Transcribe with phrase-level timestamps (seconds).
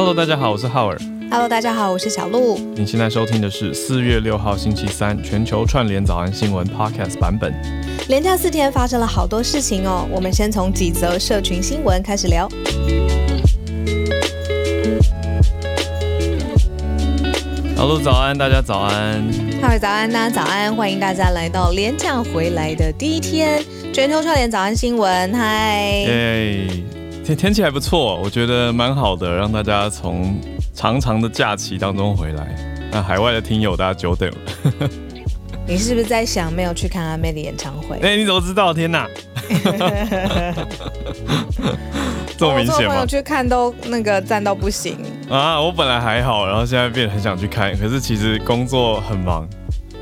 [0.00, 0.98] Hello，大家好，我是浩尔。
[1.30, 2.56] Hello，大家好，我是小鹿。
[2.74, 7.52] 您现在收听的是四月六号星期三全球串联早安新闻 Podcast 版本。
[8.08, 12.48] 连假四天发生了好多事情哦，我们先从几则社群新闻开始聊。
[17.76, 19.22] Hello，早安，大家早安。
[19.60, 25.30] 浩尔早安，大家早安，欢迎大家来到连假回来的第一天，全球串联早安新闻。
[25.34, 26.06] 嗨。
[26.08, 26.99] Hey.
[27.24, 30.34] 天天气还不错，我觉得蛮好的，让大家从
[30.74, 32.56] 长长的假期当中回来。
[32.90, 34.36] 那海外的听友，大家久等了。
[35.66, 37.96] 你是不是在想没有去看阿妹的演唱会？
[38.02, 38.74] 哎、欸，你怎么知道？
[38.74, 39.06] 天哪！
[42.36, 42.88] 这么明显吗？
[42.88, 44.96] 我朋友去看都那个赞到不行
[45.28, 45.60] 啊！
[45.60, 49.48] 我本来还好，然后现在变得很想去看，可是其实工作很忙。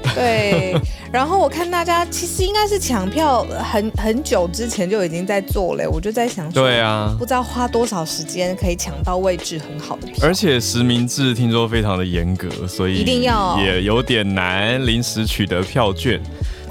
[0.15, 0.75] 对，
[1.12, 16.20] 然后我看大家其实应该是抢票很很久之前就已经在做了，我就在想说，对啊，不知道花多少时间可以抢到位置很好的票，而且实名制听说非常的严格，所以一定要也有点难临时取得票券。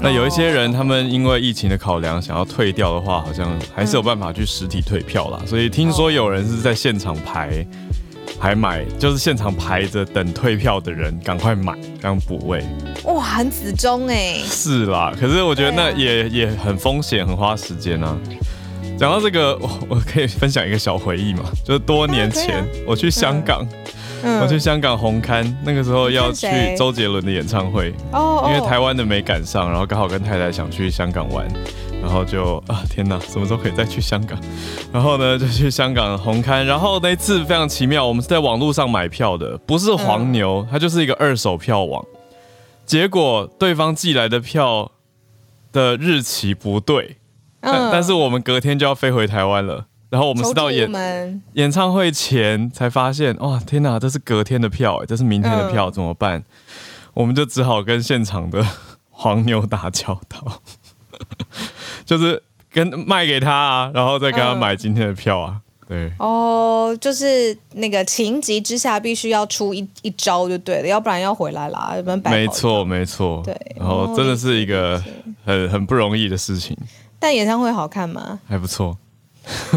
[0.00, 5.40] 那有一些人他们因为疫情的考量想要退掉的话，好像还是有办法去实体退票啦。
[5.44, 7.66] 所以听说有人是在现场排。
[8.38, 12.64] 还买就是现场排着等退票的人，赶快买，这样补位。
[13.04, 14.38] 哇，很死忠哎。
[14.44, 18.16] 是啦，可是我觉得那也、啊、也很风险，很花时间啊。
[18.98, 23.64] 讲到这个，我我可以分享一个小回忆嘛，就是多年前、啊啊、我去香港，
[24.22, 31.46] 嗯、我去香港红磡，那个时候要去周杰伦的演唱会，哦，因为台湾的没赶上，然后刚好跟太太想去香港玩。
[32.00, 34.38] 然后就啊天哪，什么时候可以再去香港？
[34.92, 36.64] 然后呢， 就去香港红磡。
[36.64, 42.04] 然后那次非常奇妙，我们是在网络上买票的，不是黄牛，它就是一个二手票网。
[42.86, 44.92] 结果对方寄来的票
[45.72, 47.18] 的日期不对，
[47.60, 49.86] 但但是我们隔天就要飞回台湾了。
[50.08, 56.42] 然后我们是到演演唱会前才发现，哇天哪，这是隔天的票，这是明天的票，怎么办？
[57.12, 58.64] 我们就只好跟现场的
[59.10, 60.62] 黄牛打交道。
[62.04, 62.42] 就是
[62.72, 65.60] 跟卖给他啊，然后再跟他买今天的票啊。
[65.88, 71.94] 对哦，就是那个情急之下必须要出一一招就对了，要不然要回来啦。
[72.24, 73.40] 没错，没错。
[73.42, 75.02] 对，然后真的是一个
[75.46, 76.76] 很很不容易的事情。
[77.18, 78.38] 但演唱会好看吗？
[78.46, 78.98] 还不错。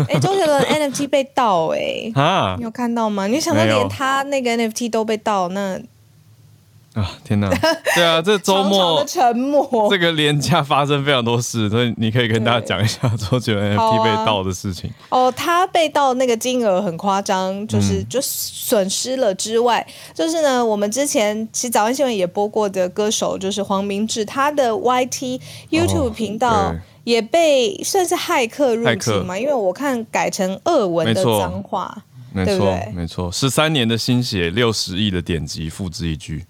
[0.09, 2.55] 哎，周杰伦 NFT 被盗哎 啊！
[2.59, 3.25] 你有看到吗？
[3.27, 5.79] 你想到连他那个 NFT 都被盗那？
[6.93, 7.49] 啊天哪！
[7.95, 9.05] 对啊，这周末
[9.89, 14.89] 这个连假发生非常多事，所以你可以跟大家讲一下周杰伦 NFT 被盗的事情。
[15.07, 26.75] 啊、哦，他被盗那个金额很夸张，就是就损失了之外，嗯、就是呢，我们之前其实早安新闻也播过的歌手，就是黄明志，他的 YT YouTube 频道
[27.05, 32.03] 也被算是骇客入侵嘛，因为我看改成俄文的脏话，
[32.33, 36.45] 没错，没错，十三年的心血，六十亿的点击，付之一炬。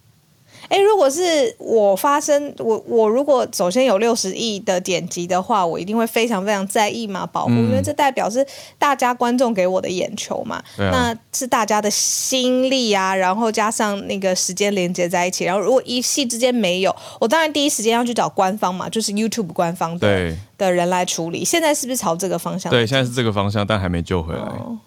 [0.71, 8.45] 哎，如果是我发生，我我如果首先有六十亿的点击的话，我一定会非常非常在意嘛，保护，嗯、因为这代表是
[8.79, 21.43] 大家观众给我的眼球嘛，啊、那是大家的心力啊，然后加上那个时间连接在一起，然后如果一系之间没有，我当然第一时间要去找官方嘛，就是 YouTube 官方的对的人来处理。
[21.43, 22.71] 现在是不是朝这个方向？
[22.71, 24.39] 对，现在是这个方向，但还没救回来。
[24.39, 24.77] 哦，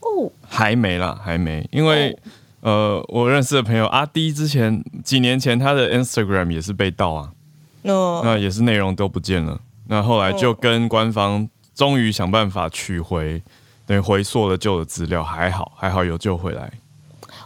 [0.00, 2.10] 哦还没啦，还没，因为。
[2.10, 2.16] 哦
[2.66, 7.30] 呃，我认识的朋友阿迪之前几年前他的 Instagram 也是被盗啊，
[7.84, 9.60] 哦、那也是内容都不见了。
[9.86, 13.40] 那后来就跟官方终于想办法取回，
[13.86, 16.72] 等于回溯了旧的资料，还好还好有救回来。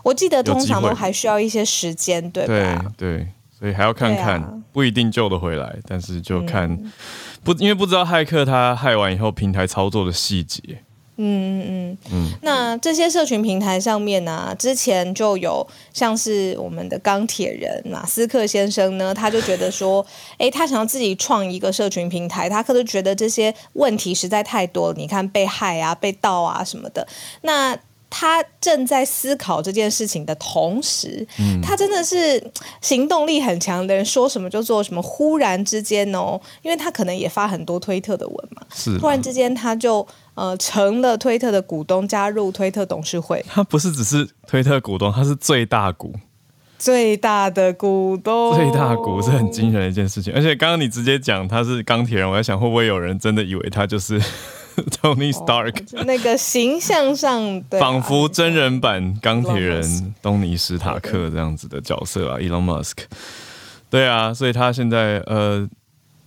[0.03, 2.93] 我记得通常都还需要一些时间，对吧？
[2.97, 6.91] 对对，所以还要看看，啊、不一定救得回来，但是就看、嗯、
[7.45, 10.83] 不，因为不知道骇客他骇完以后平台操作的细节。
[11.23, 20.05] 嗯嗯嗯嗯，那这些社群平台上面呢、啊，之前就有像是我们的钢铁人马斯克先生呢，他就觉得说，
[20.39, 27.07] 哎，他想要自己创一个社群平台，他可能觉得这些问题实在太多了，你看被害啊、被盗啊什么的，
[27.43, 27.79] 那。
[28.13, 32.43] 他正在思考这件事情的同时，嗯、他真的是
[32.81, 35.01] 行动力很强的人，说什么就做什么。
[35.01, 40.05] 忽然之间哦，因为他可能也发很多推特的文嘛，是突然之间他就
[40.41, 43.45] 呃成了推特的股东，加入推特董事会。
[43.47, 46.15] 他 不是只是推特股东，他是最大股，
[46.79, 50.33] 最大的股东，最大股是很惊人的一件事情。
[50.35, 54.21] 而且刚刚你直接讲他是钢铁人，我在想会不会有人真的以为他就是。
[55.03, 62.93] Tony Stark，、哦、那个形象上的仿佛真人版钢铁人东尼史塔克这样子的角色啊，Elon Musk。
[63.91, 65.69] 对啊，所以他现在呃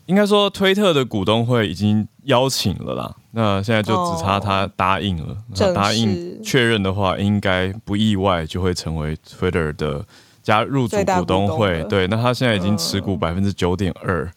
[0.06, 5.38] 应该说推特的股东会已经邀请了啦，那现在就只差他答应了。
[5.74, 10.06] 答应确认的话，应该不意外就会成为 Twitter 的
[10.42, 11.84] 加入主股东会。
[11.84, 14.30] 对，那他现在已经持股百分之九点二。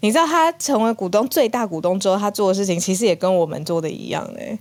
[0.00, 4.58] 你知道他成为股东最大股东之后，他做的事情其实也跟我们做的一样哎，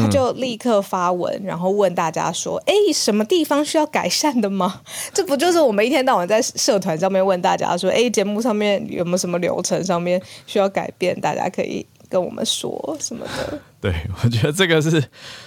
[0.00, 4.80] 他就立刻发文，然后问大家说：“哎，什么地方需要改善的吗？”
[5.14, 11.86] 这不就是我们一天到晚在社团上面问大家说：“哎，节目上面有没有什么流程上面需要改变？”大家可以。
[12.08, 13.58] 跟我们说什么的？
[13.86, 13.94] 对，
[14.24, 15.00] 我觉得这个是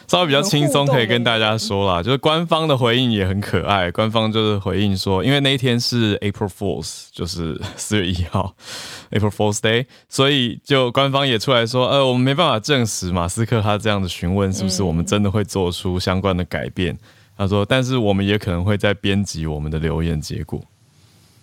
[0.07, 2.01] 稍微比较轻松，可以跟大家说啦。
[2.03, 8.55] 就是官方的回应也很可爱，官方就是回应说，因为那一天是 April Fools，就是四月一号
[9.11, 16.93] April Fools Day，所以就官方也出来说，呃，我们没办法证实马斯克他这样的询问是不是我们真的会做出相关的改变。
[16.93, 16.99] 嗯、
[17.39, 20.63] 他说，但是我们也可能会在编辑我们的留言结果。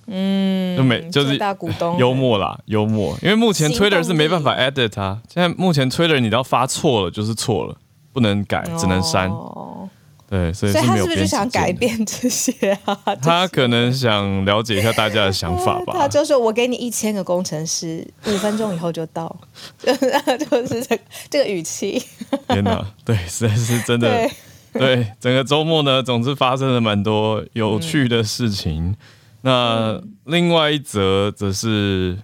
[0.06, 3.16] 嗯，就没就是大股东 幽默啦，幽默。
[3.22, 7.76] 因为目前 Twitter 是没办法 edit 它，现在目前 Twitter 你只要发错了就是错了，
[8.12, 9.28] 不能改，只能删。
[9.28, 9.88] 哦、
[10.30, 10.72] 对，所以。
[10.72, 12.96] 所以他是不是就想改变这些啊？
[13.20, 15.94] 他可能想了解一下大家的想法吧。
[15.98, 19.34] 他就说：“我给你一千个工程师，五分钟以后就到。”
[19.82, 22.00] 就是这个这个语气。
[22.48, 24.08] 天哪，对，实在是真的。
[24.08, 24.30] 对，
[24.72, 28.86] 对，整个周末呢，总之发生了蛮多有趣的事情。
[28.90, 28.96] 嗯
[29.46, 32.18] 那另外一则则是，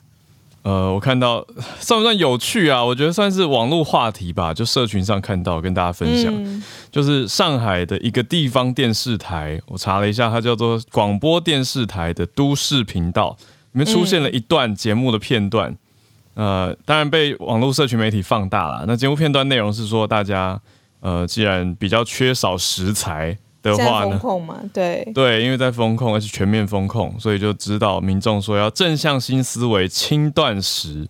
[0.63, 1.47] 呃，我看到
[1.79, 2.85] 算不算有趣啊？
[2.85, 6.61] 我觉得算是网络话题吧，就社群上看到跟大家分享，嗯、
[6.91, 13.37] 就是上海的一个地方电视台，我查了一下，它叫做广播电视台的都市频道，
[13.71, 15.77] 里面出现了一段节目的片段，
[16.35, 18.85] 呃，当然被网络社群媒体放大了。
[18.89, 20.61] 那节目片段内容是说，大家
[20.99, 23.39] 呃，既然比较缺少食材。
[23.63, 24.21] 的话呢？
[24.73, 31.07] 对对，因为在封控，而且全面封控，所以就知道民众说要正向新思维，轻断食，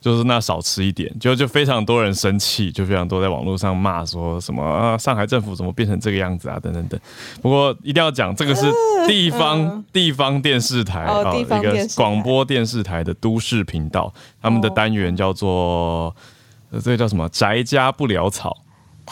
[0.00, 6.98] 就是那少吃一点，就就非常多人生气，就非常多在网络上骂说什么啊，上海政府怎么变成这个样子啊，等等等。
[7.42, 8.70] 不过一定要讲，这个是
[9.08, 16.14] 地方、呃、地方电视台啊、哦，一个广播电视台的都市频道，他们的单元叫做、哦、
[16.72, 17.28] 这个叫什么？
[17.30, 18.56] 宅家不潦草。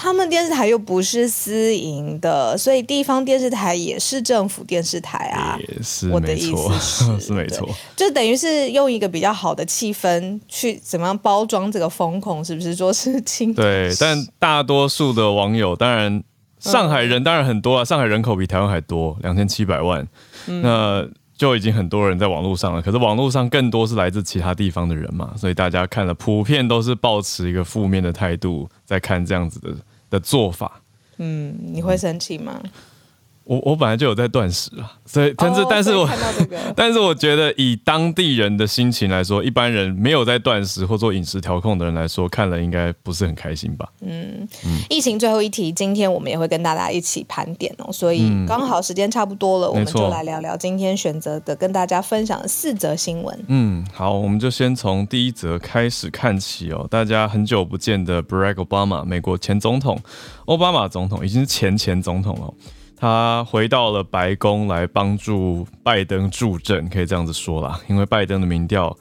[0.01, 5.59] 他们电视台又不是私营的，所以地方电视台也是政府电视台啊。
[5.59, 13.53] 也是，我的意思是， 是没错，就等于是用一个比较好的气氛去怎么样包装这个风控，是不是说是轻？
[13.53, 16.23] 对， 但大多数的网友，当然
[16.61, 20.07] 上海人当然很多啊，上海人口比台湾还多，两千七百万，
[20.47, 21.05] 嗯，那
[21.37, 22.81] 就已经很多人在网络上了。
[22.81, 29.75] 可是网络上更多是来自其他地方的人嘛，所以大家看了普遍都是抱持一个负面的态度在看这样子的。
[30.11, 30.83] 的做法，
[31.19, 32.63] 嗯，你会生气吗？
[33.49, 36.11] 我我本来就有在断食啊，所以但是、oh, 但是我
[36.77, 43.89] 但是我觉得以当地人的心情来说，一般人没有在断食或做饮食调控的人来说，看了应该不是很开心吧？
[44.03, 53.45] 嗯，嗯，疫情最后一题，今天我们也会跟大家一起盘点哦，所以刚好时间差不多了，嗯，我们就来聊聊今天选择的跟大家分享的四则新闻。
[53.47, 59.99] 嗯，好，我们就先从第一则开始看起哦，大家很久不见的 Barack Obama，美国前总统，
[60.45, 62.53] 奥巴马总统已经是前前总统了。
[62.99, 68.97] 他回到了白宫来帮助拜登助阵，可以这样子说啦，因为拜登的民调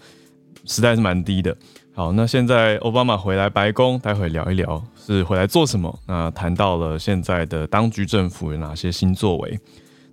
[0.65, 1.57] 实在是蛮低的。
[1.95, 5.99] 好，那现在奥巴马回来白宫，待会聊一聊是回来做什么。
[6.05, 9.59] 那谈到了现在的当局政府有哪些新作为。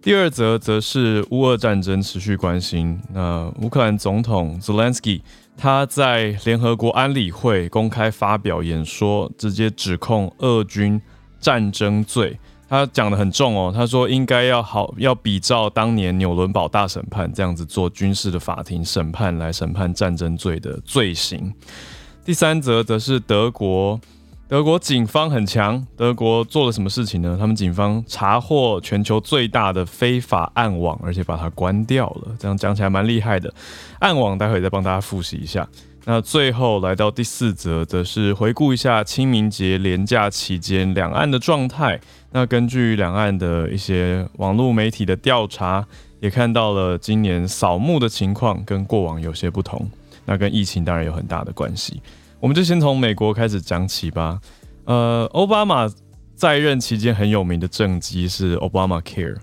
[0.01, 2.99] 第二则则是乌俄战争持续关心。
[3.13, 5.21] 那乌克兰总统 Zelensky
[5.59, 10.99] 他在联合国安理会公开发表演说，直接指控俄军
[11.39, 12.39] 战争罪。
[12.69, 21.53] 他讲得很重哦，他说应该要好，要比照当年纽伦堡大审判这样子做军事的法庭审判来审判战争罪的罪行。
[22.25, 24.01] 第三则则是德国，
[24.49, 27.37] 德国警方很强，德国做了什么事情呢？
[27.39, 33.53] 他们警方查获全球最大的非法暗网，而且把它关掉了，这样讲起来蛮厉害的。
[33.99, 35.69] 暗网待会再帮大家复习一下。
[36.07, 41.99] 那最后来到第四则，则是回顾一下清明节连假期间两岸的状态。
[42.31, 45.87] 那根据两岸的一些网络媒体的调查，
[46.21, 49.89] 也看到了今年扫墓的情况跟过往有些不同。
[50.27, 52.03] 那跟疫情当然有很大的关系。
[52.39, 54.39] 我们就先从美国开始讲起吧。
[54.85, 55.91] 呃，奥巴马
[56.35, 59.37] 在任期间很有名的政绩是 Obama Care，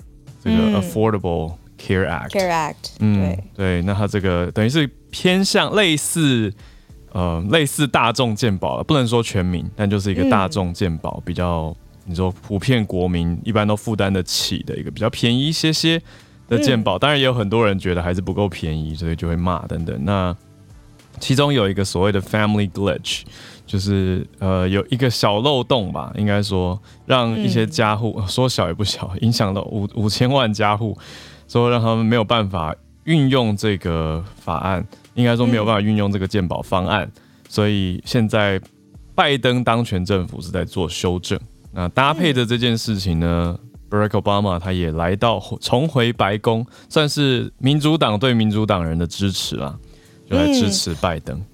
[0.43, 2.29] 这个 Affordable Care Act。
[2.29, 3.81] Care Act，嗯，对对。
[3.81, 4.87] 那他这个等于是。
[5.11, 6.51] 偏向类似，
[7.11, 11.75] 呃，类似大众鉴宝了，不能说全民，但就是一个大众健保，嗯，比较
[12.05, 16.01] 你说普遍国民一般都负担得起的一个比较便宜一些些
[16.47, 16.97] 的健保。
[16.97, 19.95] 嗯，当然也有很多人觉得还是不够便宜，所以就会骂等等。
[20.03, 20.35] 那
[21.19, 23.21] 其中有一个所谓的 family glitch，
[23.67, 30.97] 就是呃有一个小漏洞吧，应该说让一些家户、嗯、说小也不小， 影响到五五千万家户，
[31.47, 38.59] 说让他们没有办法运用这个法案，应该说没有办法运用这个鉴保方案，嗯、所以现在
[39.13, 41.39] 拜登当权政府是在做修正。
[41.73, 49.77] 那搭配着这件事情呢，嗯 Barack Obama 他也来到重回白宫，算是民主党对民主党人的支持啦，
[50.29, 51.37] 就来支持拜登。
[51.37, 51.45] 嗯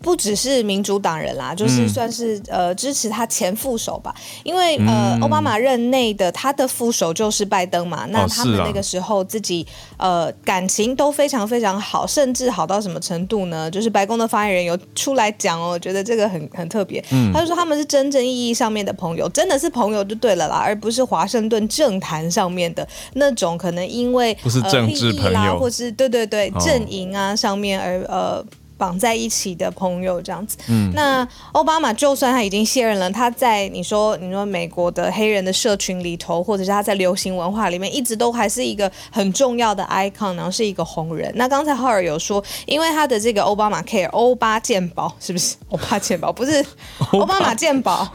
[0.00, 4.14] 不只是民主党人啦，就是算是、嗯、呃支持他前副手吧，
[4.44, 9.66] 因为呃奥巴马任内的他的副手就是拜登嘛，那他们那个时候自己、
[9.98, 13.68] 哦啊、呃感情都非常非常好，甚至好到什么程度呢？
[13.70, 28.44] 就是白宫的发言人有出来讲哦，觉得这个很很特别，嗯、他就说他们是真正意义上面的朋友，真的是朋友就对了啦，而不是华盛顿政坛上面的那种可能因为不是政治朋友，呃、或是对对对阵营啊上面而呃。
[28.78, 41.30] 绑在一起的朋友这样子，嗯，那奥巴马就算他已经卸任了，他在你说你说美国的黑人的社群里头，或者是他在流行文化里面，一直都还是一个很重要的 icon，然后是一个红人。
[41.34, 45.56] 那刚才浩尔有说，因为他的这个奥巴马 care 欧巴健保是不是？
[45.70, 46.64] 欧巴健保不是
[47.10, 48.08] 奥巴马健保。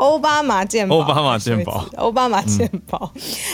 [0.00, 3.12] 欧巴马健保，欧巴马健保，欧巴马健保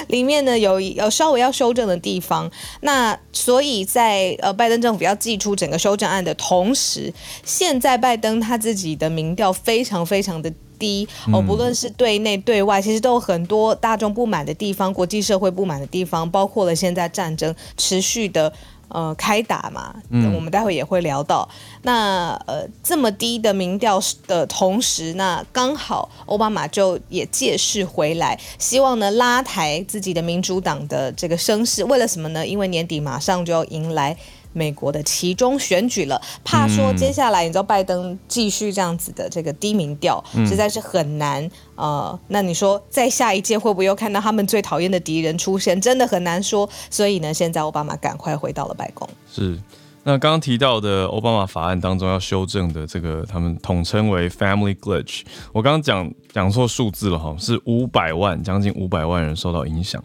[0.09, 7.13] 里面呢有有稍微要修正的地方，那所以在呃拜登政府要寄出整个修正案的同时，
[7.45, 11.07] 现在拜登他自己的民调非常非常的低。
[11.33, 18.53] 哦，不论是对内对外，其实都有很多大众不满的地方，国际社会不满的地方，包括了现在战争持续的。
[18.91, 21.49] 呃，开打嘛，嗯，我们待会也会聊到。
[21.83, 31.83] 那呃，这么低的民调的同时，那刚好奥巴马就也借势回来，希望呢拉抬自己的民主党的这个声势。
[31.85, 32.47] 为了什么呢？
[32.47, 34.17] 因为年底马上就要迎来。
[34.53, 41.49] 美国的其中选举了，怕说接下来你知道拜登继续这样子的这个低民调，实在是很难。
[41.77, 45.81] 呃，那你说在下一届会不会又看到他们最讨厌的敌人出现？
[45.81, 46.69] 真的很难说。
[46.91, 49.09] 所以呢，现在奥巴马赶快回到了白宫。
[49.33, 49.57] 是，
[50.03, 55.23] 那刚刚提到的奥巴马法案当中要修正的这个，他们统称为 Family Glitch。
[55.53, 60.03] 我刚刚讲讲错数字了哈，是五百万，将近五百万人受到影响。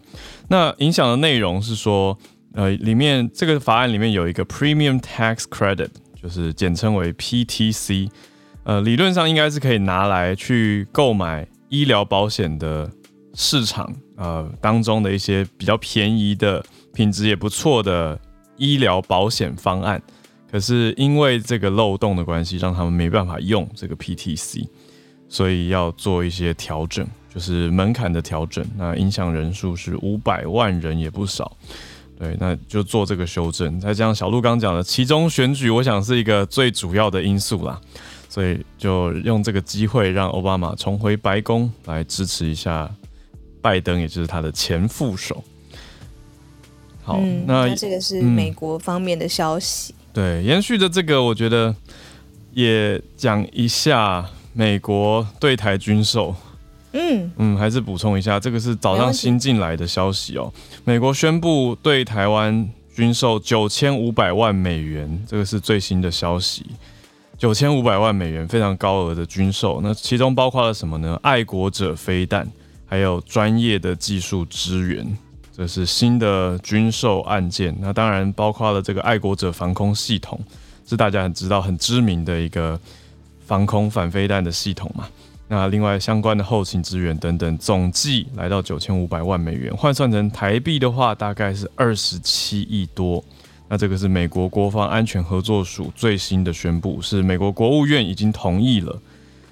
[0.48, 2.16] 那影响的内容是说。
[2.56, 5.90] 呃，里面这个法案里面有一个 Premium Tax Credit，
[6.22, 8.10] 就是简称为 PTC，
[8.64, 12.90] 呃，理论上应该是可以拿来去购买医疗保险的
[13.34, 18.18] 市场，呃，当中的一些比较便宜的、品质也不错的
[18.56, 20.02] 医疗保险方案。
[20.50, 24.66] 可是因为这个漏洞的关系，让他们没办法用这个 PTC，
[25.28, 28.66] 所以要做一些调整，就是门槛的调整。
[28.78, 31.58] 那影响人数是五百万人，也不少。
[32.18, 33.80] 对，那就做这个修正。
[33.80, 37.80] 再加上小鹿刚讲的其中选举，我想是一个最主要的因素啦，
[38.30, 42.90] 所以就用这个机会让奥巴马重回白宫来支持一下
[43.62, 45.44] 拜登，也就是他的前副手。
[47.04, 49.94] 好，嗯、那，那这个是美国方面的消息。
[49.94, 51.76] 嗯、对，延续着这个，我觉得
[52.54, 56.34] 也讲一下美国对台军售。
[56.96, 60.52] 嗯嗯，还是补充一下，这个是早上新进来的消息哦。
[60.86, 66.66] 美国宣布对台湾军售九千五百万美元，这个是最新的消息。
[67.38, 69.82] 九千五百万美元，非常高额的军售。
[69.84, 71.20] 那其中包括了什么呢？
[71.22, 72.50] 爱国者飞弹，
[72.86, 75.06] 还有专业的技术支援，
[75.56, 77.76] 这是新的军售案件。
[77.82, 80.40] 那当然包括了这个爱国者防空系统，
[80.88, 82.80] 是大家很知道、很知名的一个
[83.46, 85.10] 防空反飞弹的系统嘛。
[85.48, 93.24] 那另外相关的后勤资源等等，总计来到九千五百万美元，换算成台币的话，大概是二十七亿多。
[93.70, 99.00] 那这个是美国国防安全合作署最新的宣布，是美国国务院已经同意了，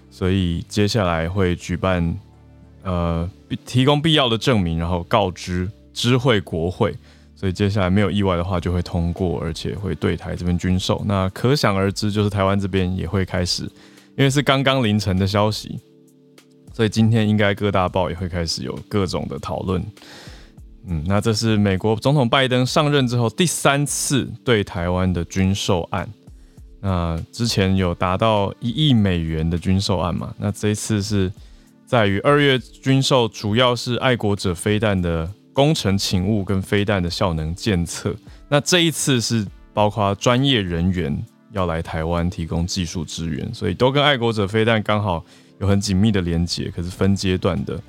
[0.09, 2.17] 所以接下来会举办，
[2.81, 3.29] 呃，
[3.65, 6.91] 提供必要的证明，然后告知知会国会，
[7.35, 11.03] 所以接下来没有意外的话就会通过，而且会对台这边军售。
[11.05, 13.69] 那可想而知，就是台湾这边也会开始。
[14.15, 15.79] 因为是刚刚凌晨的消息，
[16.72, 19.84] 所以今天应该各大报也会开始有各种的讨论。
[20.86, 26.08] 嗯，那这是美国总统拜登上任之后第三次对台湾的军售案。
[26.79, 30.36] 那之前有达到一亿美元的军售案嘛？
[30.38, 31.32] 那这一次是
[31.88, 38.15] 在于二月军售，主要是爱国者飞弹的工程勤务跟飞弹的效能检测。
[38.48, 39.43] 那这一次是
[39.74, 41.25] 包括专业人员。
[41.53, 45.24] 要来台湾提供技术支援，所以都跟爱国者飞弹刚好
[45.60, 46.69] 有很紧密的连结。
[46.72, 47.79] 可是分阶段的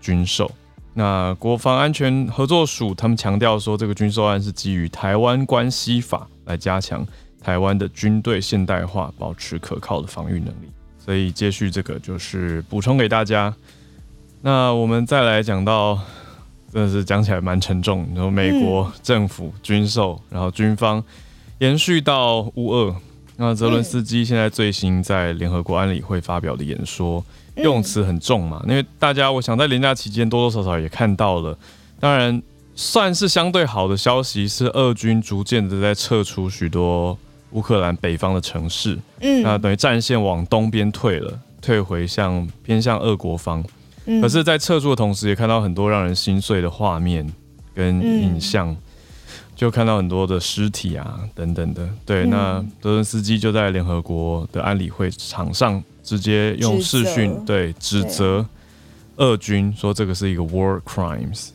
[0.00, 0.50] 军售，
[0.92, 7.04] 那国防安全合作署他们强调说，这个军售案是基于台湾关系法来加强
[7.42, 10.68] 台湾的军队现代化，保持可靠的防御能力。
[10.98, 13.54] 所以接续这个就是补充给大家。
[14.42, 15.98] 那我们再来讲到，
[16.70, 18.06] 真的是讲起来蛮沉重。
[18.14, 21.02] 然后美国政府军售，然后军方
[21.60, 22.94] 延续到乌二。
[23.36, 27.24] 那泽伦斯基现在最新在联合国安理会发表的演说，
[27.56, 31.58] 用词很重嘛，因为大家我想在连假期间多多少少也看到了。
[31.98, 32.40] 当然，
[32.76, 37.18] 算是相对好的消息是，俄军逐渐的在撤出许多
[37.50, 43.64] 乌克兰北方的城市，嗯，那等于战线往东边退了，退回向偏向俄国方。
[44.20, 47.28] 可是，在撤出的同时，也看到很多让人心碎的画面
[47.74, 48.76] 跟影像。
[49.56, 51.88] 就看到很多的尸体啊，等等的。
[52.04, 58.44] 对，嗯、那德伦斯基就在联合国的安理会场上直接用视讯责对指责
[59.16, 61.50] 俄军，说这个是一个 war crimes。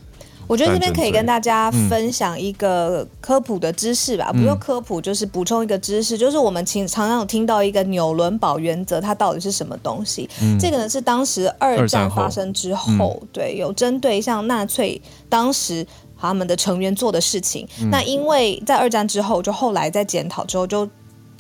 [0.48, 10.27] 我觉得这边可以跟大家分享一个科普的知识吧，嗯、不用科普，就是补充一个知识，就是我们常常有听到一个纽伦堡原则，它到底是什么东西？
[10.41, 15.86] 嗯、这个呢是当时二战发生之后，后对，有针对像纳粹当时。
[16.20, 20.88] 他们的成员做的事情，嗯、那因为在二战之后，就后来在检讨之后就。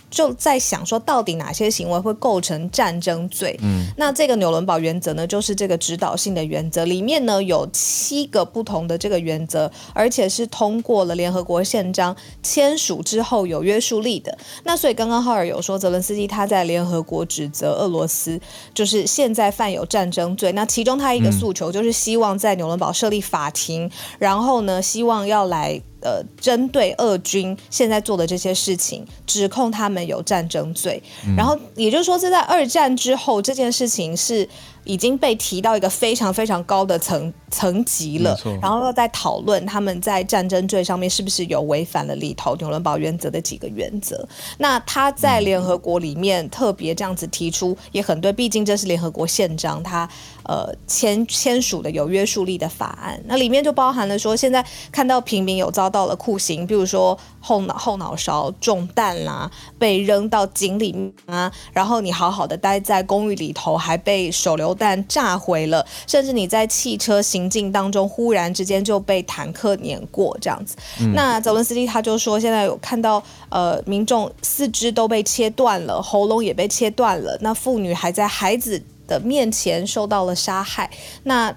[0.09, 3.57] 就在想说，到底哪些行为会构成战争罪？
[3.61, 14.37] 嗯，那这个纽伦堡原则呢，就是这个指导性的原则，里面呢有七个不同的这个原则，而且是通过了联合国宪章签署之后有约束力的。
[14.63, 18.39] 那所以刚刚浩尔有说，泽伦斯基他在联合国指责俄罗斯，
[18.73, 20.51] 就是现在犯有战争罪。
[20.53, 25.81] 那其中他一个诉求就是希望在纽伦堡设立法庭，然后呢，希望要来。
[26.01, 31.01] 呃，针对俄军现在做的这些事情，指控他们有战争罪。
[31.35, 34.47] 然后也就是说，这在二战之后，这件事情是
[34.85, 38.39] 已经被提到一个非常非常高的层层级了。
[38.61, 44.25] 然后又在讨论他们在战争罪上面是不是有违反了里头纽伦堡原则的几个原则。
[44.57, 50.07] 那他在联合国里面特别这样子提出，也很对，毕竟这是联合国宪章，他
[50.43, 53.21] 呃签签署的有约束力的法案。
[53.25, 55.89] 那里面就包含了说，现在看到平民有遭。
[55.89, 70.75] 到了酷刑，比如说后脑后脑勺中弹啦、啊，被扔到井里面啊，然后你好好的待在公寓里头，还被手榴弹炸毁了，甚至你在汽车行进当中，忽然之间就被坦克碾过这样子。
[70.99, 80.89] 嗯、那泽伦斯基他就说，现在有看到呃民众四肢都被切断了，喉咙也被切断了，那妇女还在孩子的面前受到了杀害。
[81.23, 81.55] 那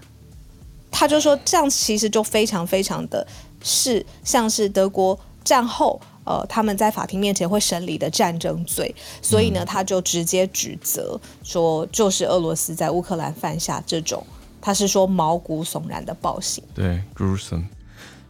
[0.90, 3.26] 他就说，这样其实就非常非常的。
[3.64, 14.24] 是像是德国战后，呃，他们在法庭面前会审理的战争罪，所以呢，他就直接指责说，就是俄罗斯在乌克兰犯下这种，
[14.60, 16.62] 他是说毛骨悚然的暴行。
[16.74, 17.64] 对，gruesome，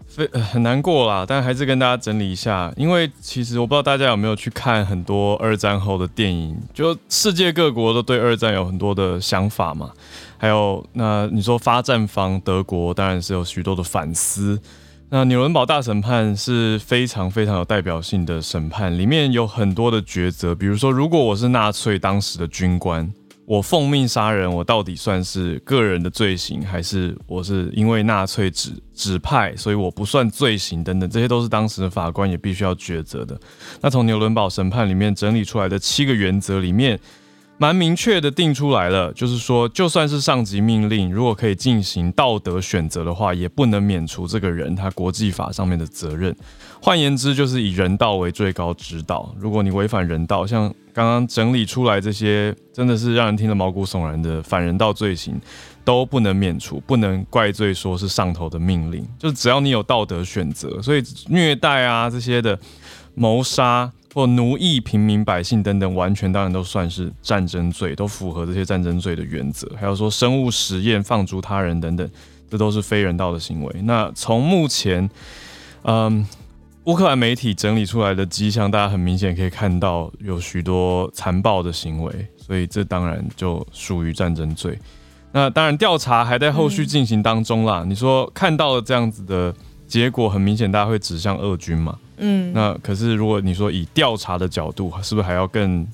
[0.08, 9.92] 非很难过啦，但还是跟大家整理一下，因为其实我不知道大家有没有去看很多二战后的电影，就世界各国都对二战有很多的想法嘛，
[10.38, 14.58] 还有那你说发战方德国当然是有许多的反思。
[15.14, 20.54] 那纽伦堡大审判是非常非常有代表性的审判，里面有很多的抉择。
[20.54, 23.06] 比如说，如果我是纳粹当时的军官，
[23.44, 33.38] 我奉命杀人，我到底算是个人的罪行，还是我是因为纳粹指指派，所以我不算罪行等等，这些都是当时的法官也必须要抉择的。
[33.82, 36.98] 那从纽伦堡审判里面整理出来的七个原则里面。
[37.62, 46.34] 蛮明确的定出来了，就是说，就算是上级命令，如果可以进行道德选择的话，也不能免除这个人他国际法上面的责任。
[46.82, 49.32] 换言之，就是以人道为最高指导。
[49.38, 55.40] 如果你违反人道，像刚刚整理出来这些，真的是让人听了毛骨悚然的反人道罪行，
[55.84, 59.06] 都不能免除，不能怪罪说是上头的命令。
[59.20, 62.58] 就是只要你有道德选择，所以虐待啊这些的
[63.14, 63.92] 谋杀。
[64.14, 69.70] 或奴役平民百姓等等，完全当然都算是战争罪，都符合这些战争罪的原则。
[69.78, 72.08] 还有说生物实验、放逐他人等等，
[72.50, 73.74] 这都是非人道的行为。
[73.84, 75.08] 那从目前，
[75.84, 76.26] 嗯，
[76.84, 84.78] 乌克兰媒体整理出来的迹象，大家很明显可以看到有许多残暴的行为，所以这当然就属于战争罪。
[85.32, 87.82] 那当然调查还在后续进行当中啦。
[87.88, 89.54] 你说看到了这样子的
[89.86, 91.98] 结果，很明显大家会指向俄军嘛？
[92.24, 95.86] 嗯，那可是如果你说以调查的角度，是不是还要更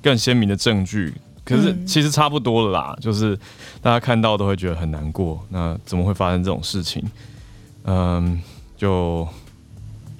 [0.00, 1.12] 更鲜明的证据？
[1.44, 3.36] 可是其实差不多了啦，嗯、就是
[3.82, 5.42] 大家看到都会觉得很难过。
[5.48, 7.02] 那怎么会发生这种事情？
[7.84, 8.40] 嗯，
[8.76, 9.26] 就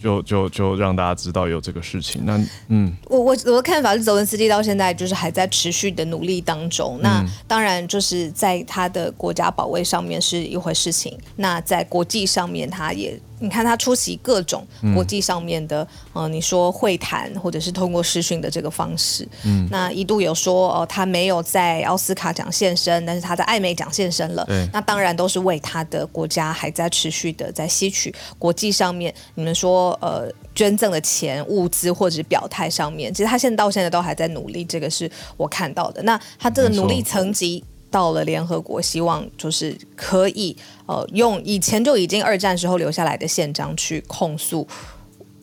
[0.03, 2.23] 就就就让大家知道有这个事情。
[2.25, 6.99] 那嗯，我我我的看法是，泽文斯基到现在就是还在持续的努力当中。
[7.03, 13.21] 那当然就是在他的国家保卫上面是一回事情，那在国际上面他也。
[13.41, 15.83] 你看他出席各种国际上面的，
[16.15, 36.03] 嗯、呃，你说会谈或者是通过视讯的这个方式，嗯，那一度有说哦、呃，他没有在奥斯卡奖现身，但是他在艾美奖现身了，对，那当然都是为他的国家还在持续的在吸取国际上面你们说呃捐赠的钱物资或者是表态上面，其实他现在到现在都还在努力，这个是我看到的。
[36.03, 37.63] 那他这个努力层级。
[37.91, 44.67] 到了联合国，希望就是可以呃用以前就已经二战时候留下来的宪章去控诉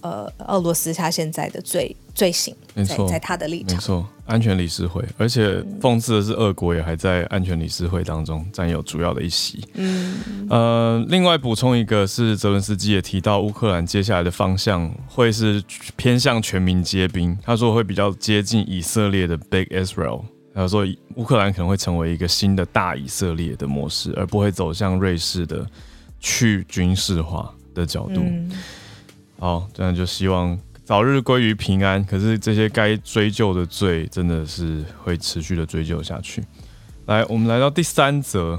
[0.01, 9.67] 呃俄罗斯他现在的罪罪行，没错，在，在他的立场，没错，安全理事会，而且讽刺的是，俄国也还在安全理事会当中占有主要的一席。
[9.73, 15.61] 嗯，呃，另外补充一个是泽伦斯基也提到，乌克兰接下来的方向会是
[15.97, 20.21] 偏向全民皆兵，他说会比较接近以色列的 Big Israel。
[20.55, 25.67] 他说，乌克兰可能会成为一个新的大以色列的模式，而不会走向瑞士的
[26.21, 28.21] 去军事化的角度。
[28.21, 28.49] 嗯、
[29.37, 32.01] 好，这样就希望早日归于平安。
[32.05, 36.41] 可是这些该追究的罪，真的是会持续的追究下去。
[37.07, 38.57] 来，我们来到第三则，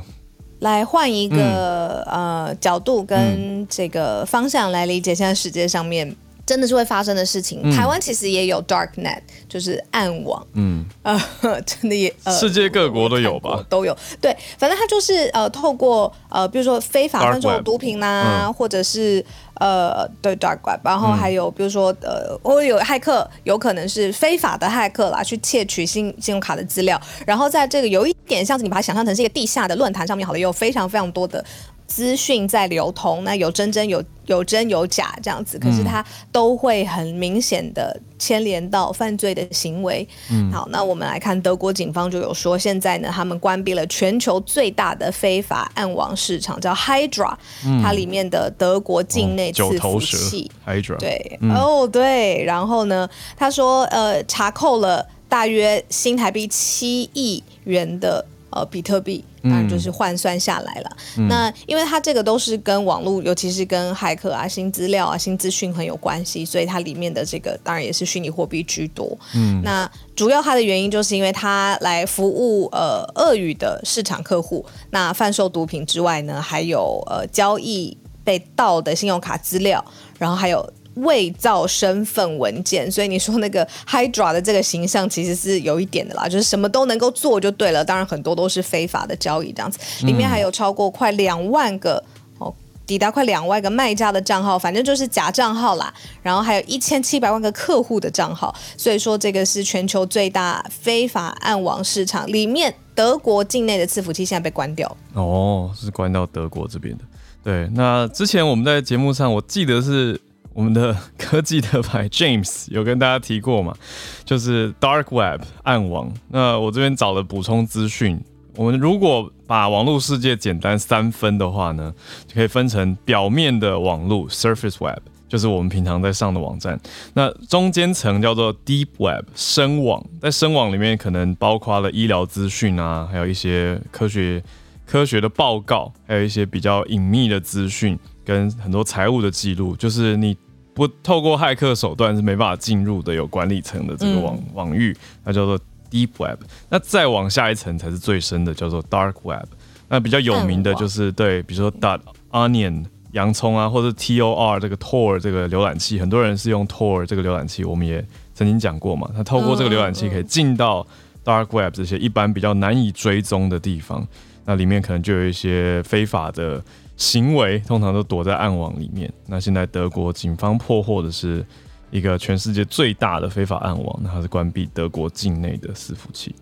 [0.59, 6.15] 来换一个、嗯、呃角度跟这个方向来理解现在世界上面。
[6.47, 7.61] 真的是会发生的事情。
[7.65, 10.47] 嗯、台湾其实也有 dark net，就是暗网。
[10.55, 11.21] 嗯，呃，
[11.67, 13.65] 真的也，呃、世界各国都有吧？
[13.69, 13.97] 都有。
[14.21, 31.45] 对，反正它就是呃，透过呃，比如说非法贩售毒品啦，嗯、或者是呃，对 dark web，然后还有比如说呃，或有骇客，有可能是非法的骇客啦，去窃取信信用卡的资料，然后在这个有一点像是你把它想象成是一个地下的论坛上面，好了，有非常非常多的。
[31.87, 40.07] 资讯在流通，那有真真有有真有假这样子，可是它都会很明显的牵连到犯罪的行为。
[40.31, 58.27] 嗯，好，那我们来看德国警方就有说，现在呢，他们关闭了全球最大的非法暗网市场，叫 Hydra，嗯，它里面的德国境内伺服器，哦，Hydra，对，嗯，哦对，然后呢，他说呃查扣了大约新台币七亿元的。
[58.49, 60.97] 呃，比特币当然就是换算下来了。
[61.19, 69.17] 嗯、那因为它这个都是跟网络，尤其是跟骇客啊、新资料啊、新资讯很有关系，所以它里面的这个当然也是虚拟货币居多。
[69.35, 79.85] 嗯，那主要它的原因就是因为它来服务呃俄语的市场客户，那贩售毒品之外呢，还有呃交易被盗的信用卡资料，
[80.19, 80.73] 然后还有。
[80.97, 87.85] 伪造身份文件，所以你说那个 Hydra 的这个形象其实是有一点的啦，就是什么都能够做就对了。
[87.85, 92.03] 当然很多都是非法的交易这样子，里面还有超过快两万个
[92.39, 92.55] 哦，
[92.87, 95.93] 抵达快两万个卖家的账号，反正就是假账号啦。
[96.23, 102.27] 然后还有一千七百万个客户的账号，所以说这个是全球最大非法暗网市场。
[102.27, 107.05] 里面德国境内的伺服器现在被关掉哦，是关到德国这边的。
[107.45, 110.19] 对，那之前我们在节目上，我记得是。
[110.57, 113.77] 我们的科技特派 James 有跟大家提过嘛，
[114.25, 116.11] 就是 Dark Web 暗网。
[116.29, 118.19] 那我这边找了补充资讯。
[118.55, 121.93] 我们如果把网络世界简单三分的话呢，
[122.27, 126.81] 就可以分成表面的网络 Surface Web，就是我们平常在上的网站。
[127.13, 134.43] 那中间层叫做 Deep Web 深网，在深网里面可能包括了医疗资讯啊，还有一些科学
[134.87, 140.35] 科学的报告，还有一些比较隐秘的资讯，跟很多财务的记录，就是你。
[140.77, 145.59] 不透过骇客手段是没办法进入的，有管理层的这个网、嗯、网域，那叫做
[145.91, 146.41] Deep Web。
[146.69, 149.47] 那再往下一层才是最深的，叫做 Dark Web。
[149.89, 159.11] 那比较有名的就是对，比如说 Dot Onion 洋葱啊，或者 Tor 这个 Tor 这个浏览器，很多人是用 Tor 这个浏览器，我们也曾经讲过嘛。
[159.17, 160.87] 它透过这个浏览器可以进到
[161.25, 164.07] Dark Web 这些一般比较难以追踪的地方，
[164.45, 166.63] 那里面可能就有一些非法的。
[166.97, 169.13] 行为通常都躲在暗网里面。
[169.27, 171.45] 那现在德国警方破获的是
[171.91, 176.35] 一个全世界最大的非法暗网，那它是关闭德国境内的伺服器。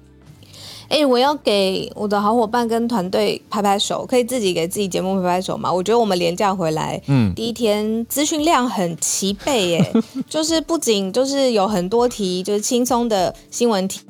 [0.86, 5.72] 哎、欸，我要给我的好伙伴跟团队拍拍手，可以自己给自己节目拍拍手吗？
[5.72, 9.92] 我觉得我们连假回来，嗯，第一天资讯量很齐备，耶，
[10.28, 14.02] 就是不仅就是有很多题，就是轻松的新闻题。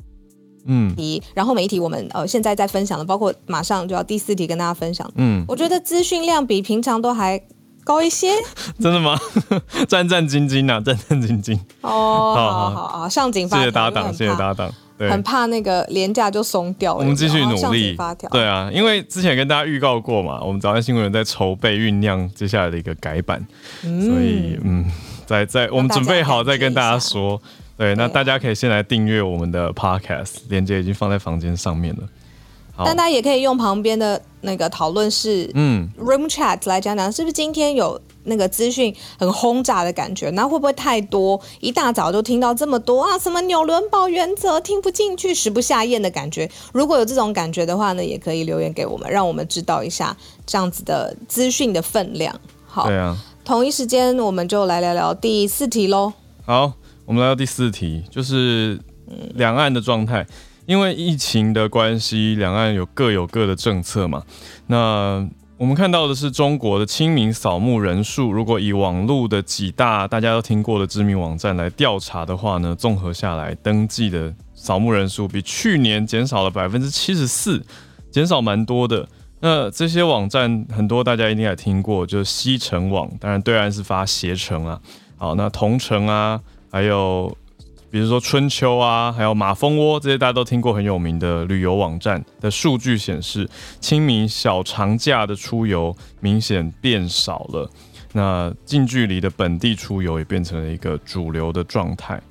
[0.65, 5.09] 嗯，题，然后每一题我们呃现在在分享的，包括马上就要第四题跟大家分享。
[5.15, 7.39] 嗯，我觉得资讯量比平常都还
[7.83, 8.29] 高一些。
[8.79, 9.17] 真的吗？
[9.87, 11.57] 战战兢兢啊，战战兢兢。
[11.81, 13.63] 哦，好好好好，上紧发条。
[13.63, 14.71] 谢谢搭档，谢谢搭档。
[14.97, 16.99] 对，很怕那个廉价就松掉了。
[16.99, 17.93] 我们继续努力。
[17.95, 18.29] 发条。
[18.29, 23.45] 对啊，因为之前跟大家预告过嘛，我们早安新闻在筹备酝酿接下来的一个改版，
[23.83, 24.85] 嗯、所以嗯，
[25.25, 27.39] 在在我们准备好再跟大家说。
[27.77, 32.03] 对，那大家可以先来订阅我们的 podcast，链接已经放在房间上面了。
[32.77, 40.29] 但大家也可以用旁边的那个讨论室，嗯，room chat 来讲讲，是不是今天有那个资讯很轰炸的感觉？
[40.31, 41.39] 那会不会太多？
[41.61, 46.49] 一大早就听到这么多啊，什么纽伦堡原则听不进去，食不下咽的感觉？
[46.73, 52.37] 如果有这种感觉的话呢，也可以留言给我们，让我们知道一下这样子的资讯的分量。
[52.67, 56.11] 好，对啊，同一时间我们就来聊聊第四题喽。
[56.45, 56.73] 好，
[57.05, 58.79] 我们来到第四题，就是
[59.35, 60.25] 两岸的状态。
[60.65, 64.23] 因为疫情的关系，两岸有各有各的政策嘛。
[64.65, 65.23] 那
[65.57, 77.63] 我们看到的是中国的清明扫墓人数，如果以网络的几大大家都听过的知名网站来调查的话呢，综合下来登记的扫墓人数比去年减少了百分之七十四，
[78.09, 79.07] 减少蛮多的。
[79.41, 84.81] 那这些网站很多大家一定也听过，就是西城网，当然对岸是发携程啊。
[85.17, 86.41] 好，那同城啊，
[86.75, 87.33] 还有。
[87.91, 97.69] 比如说春秋啊，还有马蜂窝这些大家都听过很有名的旅游网站的数据显示，清明小长假的出游明显变少了。
[98.11, 102.21] 那近距离的本地出游也变成了一个主流的状态。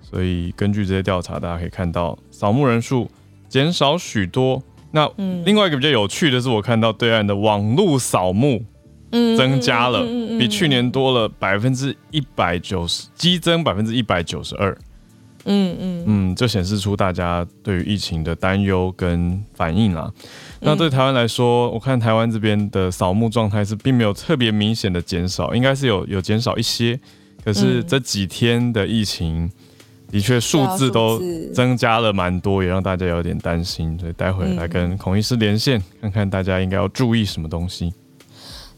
[0.00, 3.10] 所以根据这些调查，大家可以看到扫墓人数
[3.46, 4.62] 减少许多。
[4.92, 5.06] 那
[5.44, 8.64] 另外一个比较有趣的是，我看到对岸的网路扫墓
[9.10, 10.04] 增加了，
[10.38, 14.76] 比去年多了百分之一百九十，激增百分之一百九十二。
[15.46, 20.12] 嗯嗯嗯，就显示出大家对于疫情的担忧跟反应啦。
[20.60, 27.00] 那对台湾来说，我看台湾这边的扫墓状态是并没有特别明显的减少，应该是有有减少一些。
[27.42, 29.50] 可是这几天的疫情
[30.10, 31.18] 的确数字都
[31.54, 33.98] 增加了蛮多，也让大家有点担心。
[33.98, 37.90] 所以待会来跟孔医师连线，看看大家应该要注意什么东西。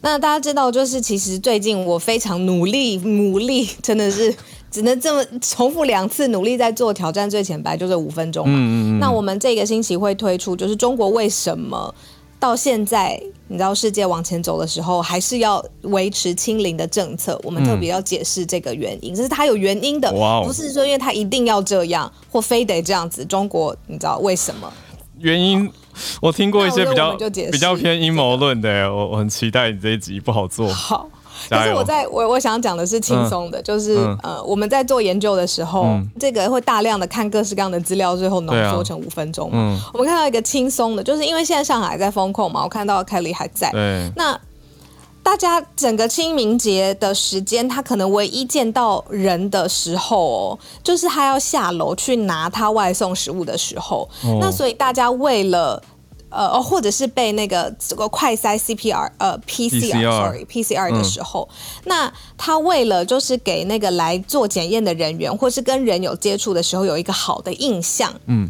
[0.03, 4.35] 那大家知道，就是其实最近我非常努力，努力真的是。
[4.73, 8.55] 只能这么重复两次，努力在做挑战最前白，就是五分钟嘛。
[8.57, 8.99] 嗯嗯嗯。
[8.99, 11.93] 那我们这个星期会推出，就是中国为什么
[12.39, 17.39] 到现在，你知道世界往前走的时候，还是要维持清零的政策？
[17.43, 20.11] 我们特别要解释这个原因，这、嗯、是它有原因的，
[20.43, 23.23] 不是说因为它一定要这样或非得这样子。
[23.23, 24.73] 中国，你知道为什么？
[25.19, 25.71] 原因
[26.21, 27.15] 我听过一些比较
[27.51, 30.67] 比较偏阴谋论的，我我很期待你这一集不好做。
[30.67, 31.07] 好。
[31.49, 39.57] 可是我在我我想讲的是轻松的，嗯、就是、嗯、呃我们在做研究的时候，嗯、这个会大量的看各式各样的资料，最后浓缩成五分钟嘛。
[39.57, 43.69] 嗯、我们看到一个轻松的，就是因为现在上海在封控嘛，我看到 Kelly 还在。
[43.71, 44.09] 对。
[44.15, 44.39] 那
[45.23, 54.07] 大家整个清明节的时间，他可能唯一见到人的时候哦，就是他要下楼去拿他外送食物的时候。
[54.23, 55.81] 哦、那所以大家为了。
[56.35, 68.49] 呃，或者是被那个这个快筛 CPR 呃 PCR，sorry PCR 的时候，嗯、那他为了就是给那个来做检验的人员，或是跟人有接触的时候有一个好的印象，嗯，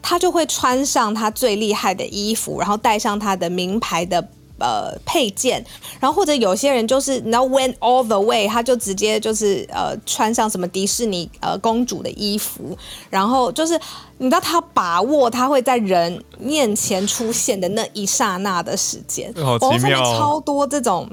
[0.00, 4.26] 他就会穿上他最厉害的衣服，然后带上他的名牌的。
[4.62, 5.62] 呃，配件，
[5.98, 12.78] 然后或者有些人就是，你知道，went all the way，他就直接就是呃，穿上什么迪士尼呃公主的衣服，
[13.10, 13.78] 然后就是
[14.18, 21.08] 你知道他把握他会在人面前出现的那一刹那的时间，好奇妙哦，超多这种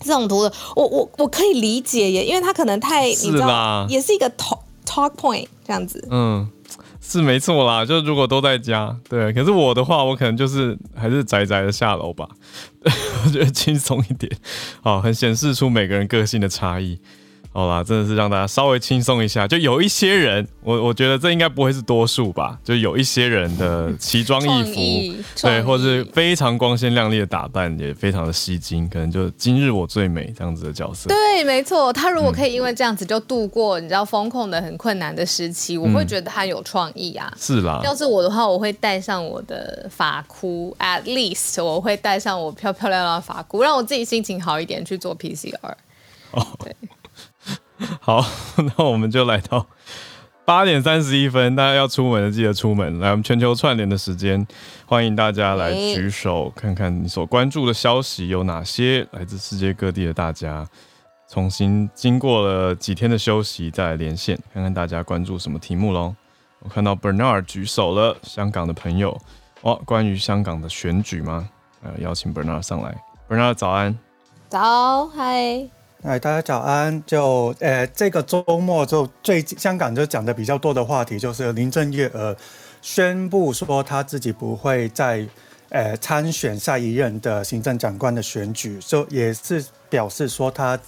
[0.00, 6.46] 这种图的，我我我可以理解耶，因为他可能太你知道，也是一个 talk talk point 这样子，嗯。
[7.10, 9.32] 是没错啦，就如果都在家，对。
[9.32, 12.28] 可是我的话，我可能就是还是宅宅的下楼吧，
[13.24, 14.30] 我觉得轻松一点，
[14.80, 17.00] 好，很显示出每个人个性的差异。
[17.52, 19.46] 好啦，真的是让大家稍微轻松一下。
[19.46, 22.56] 就有一些人，我我觉得这应该不会是多数吧。
[22.62, 28.88] 就有一些人的奇装异服，意对，或是非常光鲜亮丽的打扮，也非常的吸睛。
[28.88, 31.08] 可能就今日我最美这样子的角色。
[31.08, 31.92] 对，没错。
[31.92, 37.32] 他如果可以因为这样子就度过，你知道风控的很困难的时期，我会觉得他有创意啊。
[37.36, 37.80] 是啦。
[37.82, 45.74] 要是我的话，我会带上我的发箍，at least 我会带上我漂漂亮亮的发箍，让我自己心情好一点去做 PCR。
[46.30, 46.72] 哦，对。
[48.00, 48.24] 好，
[48.76, 49.66] 那我们就来到
[50.44, 52.98] 八点三十一分，大家要出门的记得出门。
[52.98, 54.46] 来，我们全球串联的时间，
[54.86, 59.06] 欢迎大家来举手，看看你所关注的消息有哪些。
[59.12, 60.66] 来自世界各地的大家，
[61.28, 66.14] 重新经过了几天的休息，再来连线，看看大家关注什么题目喽。
[66.60, 69.18] 我看到 Bernard 举手了，香港的朋友
[69.62, 71.48] 哦，关于香港的选举吗？
[71.82, 72.94] 呃，邀请 Bernard 上来。
[73.28, 73.96] Bernard 早安。
[74.48, 75.79] 早，嗨。
[76.02, 77.02] 哎，大家早安！
[77.04, 82.34] 就呃，这个周末就最香港就讲的比较多的话题，就是林郑月娥
[82.80, 85.26] 宣布说她自己不会再
[85.68, 90.78] 呃参选下一任的行政长官的选举，就也是表示说她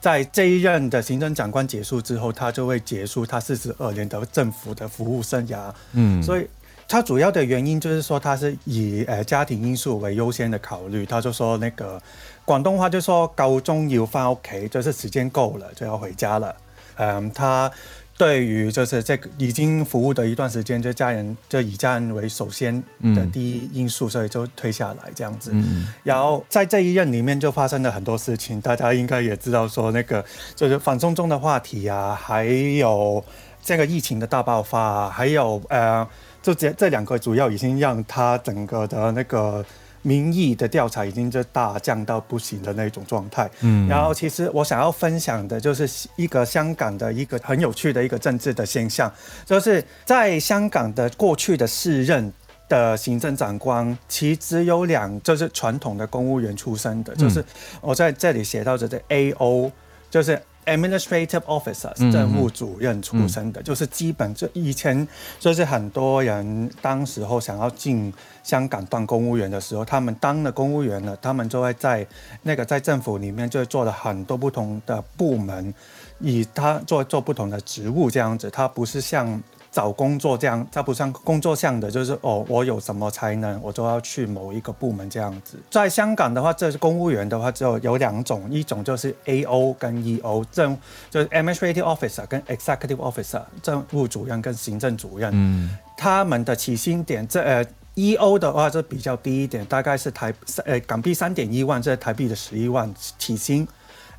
[0.00, 5.70] 在这一任的行政长官结束之后，她就会结束她四十二年的政府的服务生涯。
[5.92, 6.48] 嗯，所以
[6.86, 11.04] 它主要的原因就是说，他是以呃家庭因素为优先的考虑。
[11.04, 12.00] 他就说那个
[12.44, 16.54] 广东话就说高中要翻屋企，就是时间够了就要回家了。
[16.96, 17.70] 嗯，他
[18.16, 22.80] 对于就是这个已经服务的一段时间，就家人就以家人为首先
[23.16, 25.50] 的第一因素，嗯、所以就推下来这样子。
[25.52, 33.24] 嗯、然后在这一任里面就发生了很多事情，大家应该也知道说那个就是反送中的话题啊，还有
[33.62, 36.06] 这个疫情的大爆发、啊，还有呃。
[36.44, 39.64] 就这这两个主要已经让他整个的那个
[40.02, 43.50] 民意的调查已经就大降到不行的那种状态。
[43.62, 49.10] 嗯，然后其实我想要分享的就是一个香港的一个很有趣的一个政治的现象，
[49.46, 52.30] 就是在香港的过去的四任
[52.68, 57.42] 的行政长官，其实只有两就是传统的公务员出身的，就是
[57.80, 59.72] 我在这里写到的这 AO，
[60.10, 60.38] 就是。
[60.66, 65.06] Administrative officers 政务主任出身的，嗯、就是基本就以前
[65.38, 72.06] 就是很多人当时候想要进香港当公务员的时候，他们当了公务员了，他们就会在
[72.42, 75.72] 那个在政府里面就会做了很多不同的部门，
[76.20, 79.42] 以他做做不同的职务这样子，他不是像。
[79.74, 85.58] 找工作这样，它不像工作项的，就是哦，我有什么才能，我就要去某一个部门这样子。
[85.68, 90.78] 在香港的话，这是公务员的话，只有有两种，一种就是 AO 跟 EO，政
[91.10, 95.32] 就是 Administrative Officer 跟 Executive Officer，政务主任跟行政主任。
[95.34, 100.32] 嗯，他们的起薪点，这呃 EO 的话就比较低一点，大概是台
[100.64, 103.66] 呃港币三点一万，这是台币的十一万起薪。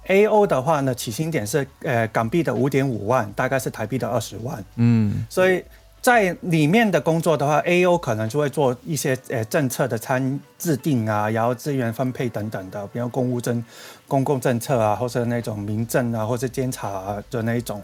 [0.07, 4.63] A O 的话呢，起薪点是呃港币的五点五万，大概是台币的二十万。
[4.75, 5.63] 嗯，所以
[5.99, 13.63] 在里面的工作的话，A O 可能就会做一些呃政策的参制定啊，然后资源分配等等的，比如公务政、
[14.07, 17.81] 公共政策啊，或是那种民政啊，或是监察啊的那一种。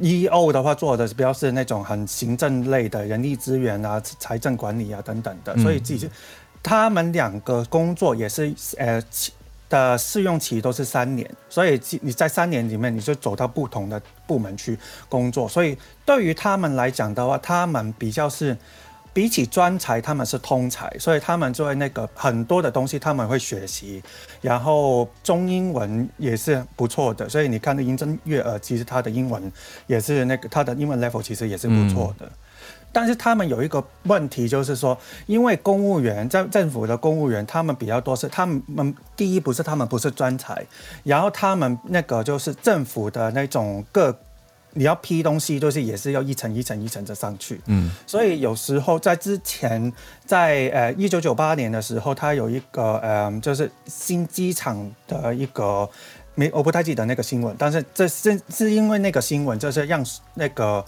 [0.00, 5.56] E O 的话做的是比较是那种很行政类的人力资源啊、财政管理啊等等的。
[5.58, 6.10] 所以其实
[6.64, 9.00] 他们两个工作也是呃。
[9.74, 15.48] 的试用期都是三年，所以你在三年里面你就走到不同的部门去工作。
[15.48, 18.56] 所以对于他们来讲的话，他们比较是
[19.12, 24.00] 比起专才，他们是通才，所以他们作为那个很多的东西他们会学习，
[24.40, 27.28] 然后中英文也是不错的。
[27.28, 29.50] 所以你看，那英真月娥其实他的英文
[29.88, 32.30] 也是那个他的英文 level 其实也是不错的。
[32.94, 40.64] 但是他们有一个问题，就是说，因为公务员在政府的公务员，他们比较多是他们第一不是他们不是专才，
[41.02, 44.16] 然后他们那个就是政府的那种各
[44.74, 47.60] 你要批东西，就是也是要一层一层一层的上去。
[47.66, 49.92] 嗯，所以有时候在之前，
[50.24, 55.90] 在呃一九九八年的时候，他有一个呃就是新机场的一个
[56.36, 60.04] 没我不太记得那个新闻，但是这是是因为那个新闻就是让
[60.34, 60.84] 那个。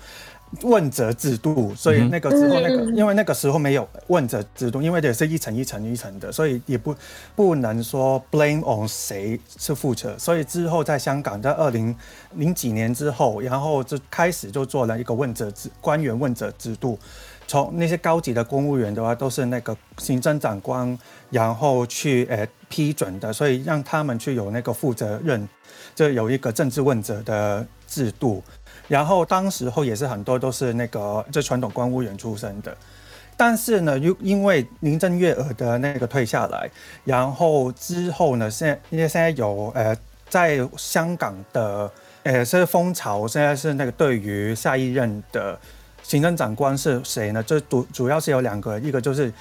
[0.62, 6.94] 问责制度，所以那个时候那个，因为那个时候没有问责制度，因为也是一层一层一层的，所以也不
[7.34, 10.16] 不能说 blame on 谁是负责。
[10.18, 11.94] 所以之后在香港，在二零
[12.34, 16.98] 零几年之后，然后就开始就做了一个问责制，官员问责制度。
[17.48, 20.98] 从那些高级的公务员的话，都是那个行政长官
[21.30, 25.48] 然后去呃批准的，所以让他们去有那个负责任，
[25.94, 28.42] 就有一个政治问责的制度。
[28.88, 32.76] 然后当时候也是很多都是那个就传统公务员出身的，
[33.36, 36.70] 但是呢，又因为林郑月娥的那个退下来，
[37.04, 39.96] 然后之后呢，现因为现在有呃
[40.28, 41.90] 在香港的
[42.22, 45.58] 呃是风潮，现在是那个对于下一任的
[46.04, 47.42] 行政长官是谁呢？
[47.42, 49.32] 就主主要是有两个，一个就是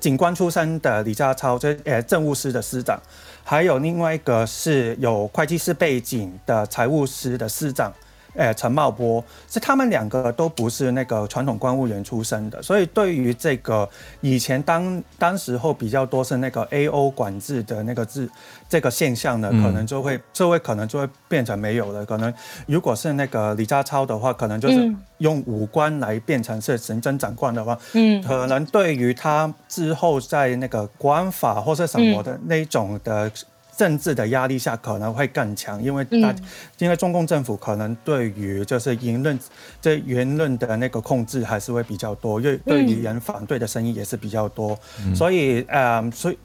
[0.00, 2.96] 警官出身的李家超，这呃政务司的司长，
[3.42, 7.92] 还有另外一个是有会计师背景的财务司的司长。
[8.34, 13.88] 诶，陈茂波是他们两个都不是那个传统公务员出身的，所以对于这个
[14.20, 18.28] 以前当当时候比较多是那个 AO 管制的那个制
[18.68, 22.06] 这个现象呢，可能就会就会可能就会变成没有了。
[22.06, 22.32] 可能
[22.66, 33.30] 如果是那个李家超的话，可能就是用五官来变成是行政长官的话，嗯，可能对于他之后在那个国安法或是什么的那种的。
[33.76, 36.34] 政治的压力下可能会更强，因为大，
[36.78, 39.38] 因为中共政府可能对于就是言论，
[39.80, 44.78] 这言论的那个控制还是会比较多，因为对于人反对的声音也是比较多，
[45.14, 46.38] 所以呃，所以。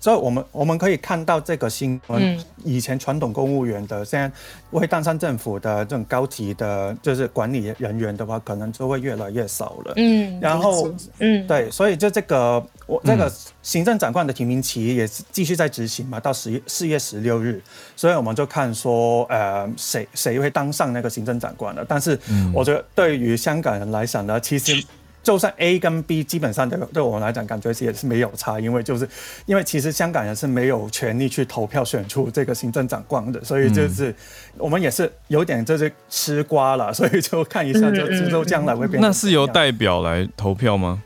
[0.00, 4.30] 所以，我们我们可以看到这个新闻，以前传统公务员的，现在
[4.70, 9.94] 会当上政府的这种高级的，就是管理人员的话，可能就会越来越少了。
[9.96, 13.32] 嗯，然后，嗯，对，所以就这个，我这个
[13.62, 17.60] 行政长官的提名期也是继续在执行嘛，到十月四月十六日，
[17.96, 21.84] 所以我们就看说，呃，谁谁会当上那个行政长官了。
[21.88, 22.18] 但是，
[22.54, 24.84] 我觉得对于香港人来讲呢，其实。
[25.22, 29.08] 就算 A 跟 B 基本上对对我们来讲，感觉也是没有差，因为就是
[29.46, 34.14] 因为其实香港人是没有权利去投票选出这个行政长官的，所以就是
[34.56, 39.00] 我们也是有点就是吃瓜了，所以就看一下就知道将来会变。
[39.00, 41.02] 那是由代表来投票吗？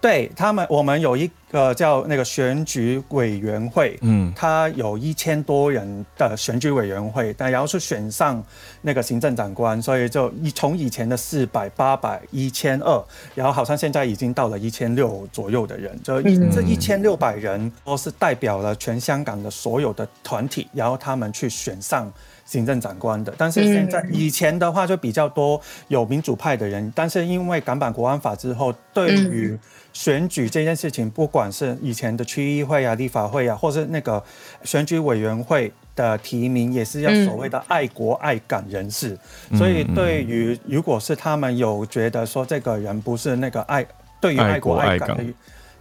[0.00, 8.42] 对他们，我们有一个叫那个选举委员会，嗯，他有一千多人的选举委员会，但然后是选上
[8.80, 22.10] 那个行政长官，所以就一从以前的四百、八百、一千二，然后好像现在已经到了一千六左右的人，就一这一千六百人都是代表了全香港的所有的团体，然后他们去选上
[22.50, 23.32] 行政长官的。
[23.38, 29.56] 但是现在以前的话就比较多有民主派的人，但是因为港版国安法之后，对于
[29.92, 34.20] 选举这件事情，不管是以前的区议会啊、立法会啊，或是那个
[34.64, 39.16] 选举委员会的提名，也是要所谓的爱国爱港人士。
[39.50, 43.86] 嗯、所以，对于如果是他们有觉得说这个人不是那个爱，
[44.20, 45.24] 对于爱国爱港的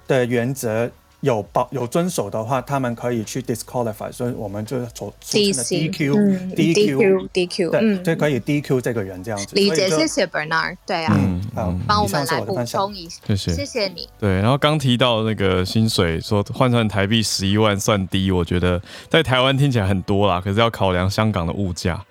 [0.07, 0.89] 的原则。
[1.22, 9.47] 有保有遵守的话，他们可以去 disqualify，所以我们就从 DQ，DQ，DQ，对，就可以 DQ 这个人这样子。
[9.53, 14.07] 理解，谢谢 Bernard，对啊，嗯，好，帮我们来补充一下，谢谢，谢谢你。
[14.17, 22.01] 对，然后刚提到那个薪水，说换算台币十一万算低，我觉得在台湾听起来很多啦，可是要考量香港的物价，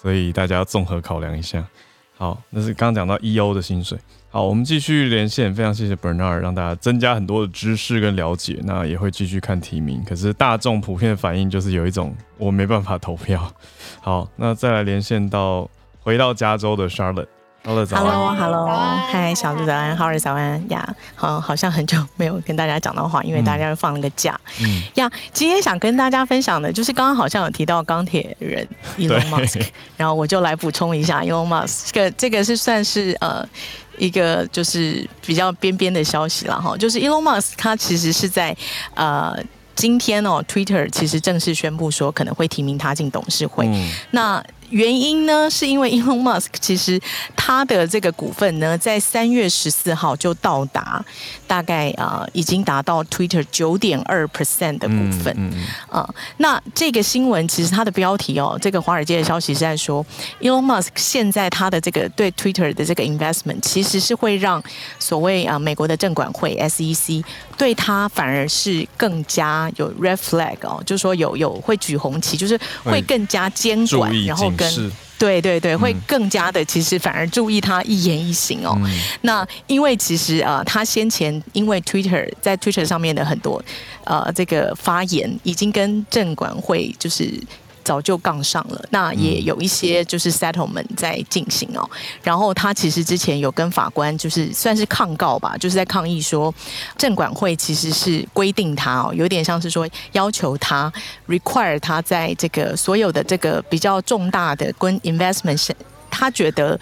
[0.00, 1.66] 所以大家要综合考量一下。
[2.16, 3.98] 好，那是刚刚讲到 EO 的薪水。
[4.34, 8.58] 好，我们继续连线，非常谢谢 Bernard，让大家增加很多的知识跟了解。
[8.64, 13.48] 那也会继续看提名，可是大众普遍的反应就是有一种我没办法投票。
[14.02, 15.70] 好，那再来连线到
[16.00, 17.28] 回到加州的 Charlotte。
[17.66, 18.66] Hello，Hello，
[19.10, 24.38] 嗨，小鹿早安，Howard 早安呀，好，好像很久没有跟大家讲到话，因为大家又放了个假。
[24.60, 28.68] 嗯呀，今天想跟大家分享的，就是刚刚好像有提到钢铁人
[28.98, 29.66] Elon Musk，
[29.96, 33.48] 然后我就来补充一下 Elon Musk，这个这个是算是呃
[33.98, 38.56] 一个就是比较边边的消息了哈，就是 Elon Musk 他其实是在
[38.94, 39.36] 呃
[39.74, 44.44] 今天哦，Twitter 其实正式宣布说可能会提名他进董事会，嗯、那。
[44.74, 47.00] 原因呢，是因为 Elon Musk 其实
[47.36, 51.02] 他的这个股份呢，在三月十四号就到达
[51.46, 56.14] 大概啊、呃，已经达到 Twitter 九点二 percent 的股份啊、嗯嗯呃。
[56.38, 60.04] 那这个新闻其实它的标题哦，这个华尔街的消息是在说
[60.40, 64.60] ，Elon Musk 现在他的这个对 Twitter 的这个 investment 其实是会让
[64.98, 67.22] 所谓啊、呃、美国的证管会 SEC
[67.56, 78.76] 对他反而是更加有 red flag 哦，就是说有有会举红旗，就是会更加监管，然后跟对对对，会更加的，其实反而注意他一言一行哦。
[78.78, 83.62] 嗯、那因为其实呃，他先前因为 Twitter 在 Twitter 上面的很多
[84.04, 87.32] 呃这个发言，已经跟证管会就是。
[87.84, 91.88] 早就杠上了，那也有一些就是 settlement 在进行哦。
[92.22, 96.52] 然后他其实之前有跟法官就是算是抗告吧，就是在抗议说，
[96.96, 100.92] 证管会其实是规定他哦，有点像是说要求他
[101.28, 105.70] require 他在这个所有的这个比较重大的跟 investment，
[106.10, 106.80] 他觉得。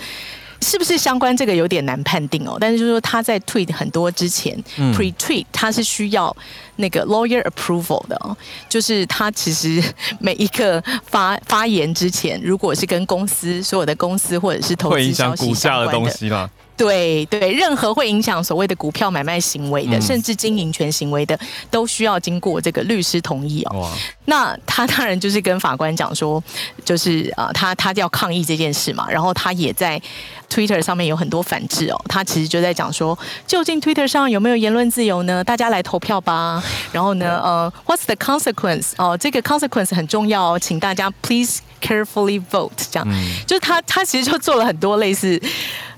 [0.62, 1.36] 是不是相关？
[1.36, 2.56] 这个有点难判定哦。
[2.60, 6.34] 但是就是说他在 tweet 很多之前、嗯、pre tweet 他是需要
[6.76, 8.36] 那个 lawyer approval 的哦。
[8.68, 9.82] 就是他其实
[10.20, 16.48] 每一个发发言之前，如果是跟公司所有的公司或者是投资消息相关的东西啦。
[16.76, 21.38] 对对，任何会影响所谓的股票买卖行为的，嗯、甚至经营权行为的，
[21.70, 23.88] 都需要经过这个律师同意哦。
[24.24, 26.42] 那他当然就是跟法官讲说，
[26.84, 29.08] 就是啊、呃，他他要抗议这件事嘛。
[29.10, 30.00] 然后他也在
[30.48, 32.04] Twitter 上面有很多反制哦。
[32.08, 33.16] 他其实就在讲说，
[33.46, 35.44] 究竟 Twitter 上有没有言论自由呢？
[35.44, 36.62] 大家来投票吧。
[36.90, 38.92] 然后呢，呃，What's the consequence？
[38.96, 42.70] 哦，这个 consequence 很重要哦，请大家 please carefully vote。
[42.90, 45.40] 这样，嗯、就是他他其实就做了很多类似。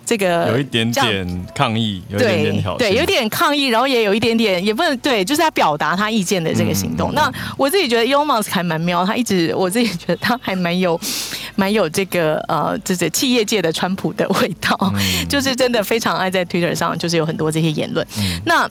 [0.04, 7.12] 这个有一点点抗议，有一点点挑衅，对，有点抗议，然后也有一点点，也不能对，就是他表达他意见的这个行动。
[7.12, 11.00] 嗯、那我自己觉得 Elon Musk 还蛮妙，他一直我自己觉得他还蛮有，
[11.56, 18.06] 蛮有这个呃，这这企业界的川普的味道，嗯、 就是真的非常爱在 Twitter 上，就是有很多这些言论。
[18.18, 18.68] 嗯、那。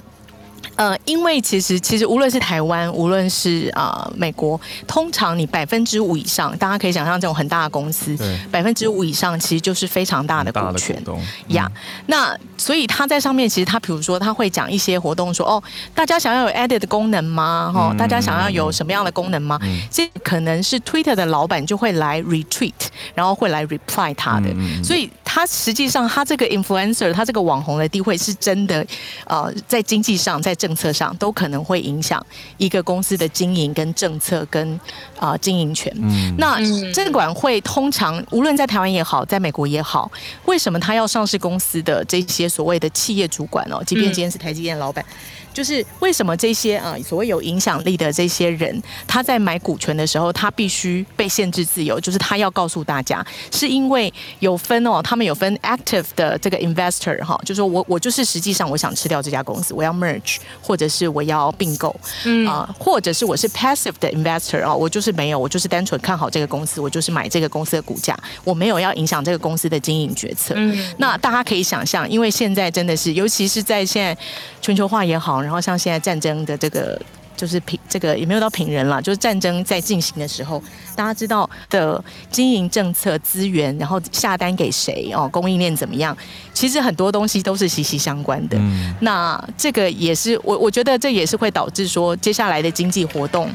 [0.76, 8.18] 呃，因为其实其实无论是台湾，无论是啊、呃、美国，通常你百分之五以上，大家可以想象这种很大的公司，
[8.52, 11.02] 百分之五以上其实就是非常大的股权
[11.50, 11.72] 呀。
[11.74, 17.72] 嗯、那所以他在上面，其实他比如说他会讲一些活动说，说哦，大家想要有 edit 的功能吗？
[17.74, 19.60] 哈、哦，大家想要有什么样的功能吗？
[19.64, 22.74] 嗯、这可能是 Twitter 的老板就会来 retweet，
[23.14, 25.10] 然后会来 reply 他的，嗯、所以。
[25.34, 28.86] 他实际上他这个 influencer，他这个网红的地位是真的，
[29.26, 32.24] 呃，在经济上、在政策上都可能会影响
[32.58, 34.80] 一个公司的经营跟政策跟
[35.18, 35.92] 啊、呃、经营权。
[35.96, 36.60] 嗯，那
[36.92, 40.12] 证管会通常无论在台湾也好，在美国也好，
[40.46, 45.04] 为什么他要上市公司的这些所谓的企业主管哦，即便今天是台积电老板。
[45.04, 61.96] 嗯就是为什么这些啊所谓有影响力的这些人，他在买股权的时候，他必须被限制自由，就是他要告诉大家，是因为有分哦，他们有分 active 的这个 investor 哈，就是说我我就是实际上我想吃掉这家公司，我要 merge，或者是我要并购，
[62.26, 70.56] 嗯啊，或者是我是 passive 的 investor 啊，我就是没有，我就是单纯看好这个公司，我就是买这个公司的股价，我没有要影响这个公司的经营决策。
[70.58, 74.18] 嗯，那大家可以想象，因为现在真的是，尤其是在现在
[74.60, 75.43] 全球化也好。
[75.44, 77.00] 然后像现在战争的这个
[77.36, 80.62] 就是平这个也没有到平人了，就是战争在进行的时候，
[80.96, 86.16] 大家知道的经营政策资源，然后下单给谁哦，供应链怎么样？
[86.54, 88.58] 其实很多东西都是息息相关的。
[88.58, 93.50] 嗯、那这个也是我我觉得这也是会导致说接下来的经济活动。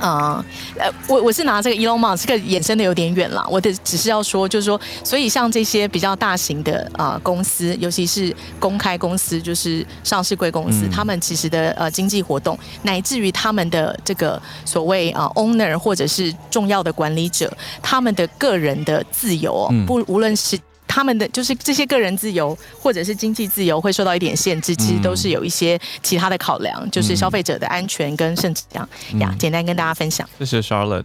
[0.00, 0.44] 啊，
[0.78, 20.58] 呃，我我是拿这个 Elon Musk 这个衍生的有点远了，我的只是要说，就是说，所以像这些比较大型的啊、呃、公司，尤其是公开公司，就是上市贵公司，嗯、他们其实的呃经济活动，乃至于他们的这个所谓啊、呃、owner 或者是重要的管理者，他们的个人的自由，不无论是。
[20.98, 28.88] 他们的就是这些个人自由或者是经济自由会受到一点限制，其实都是有一些其他的考量，嗯、就是消费者的安全跟甚至这样
[29.20, 30.28] 呀，简单跟大家分享。
[30.40, 31.04] 谢谢 Charlotte，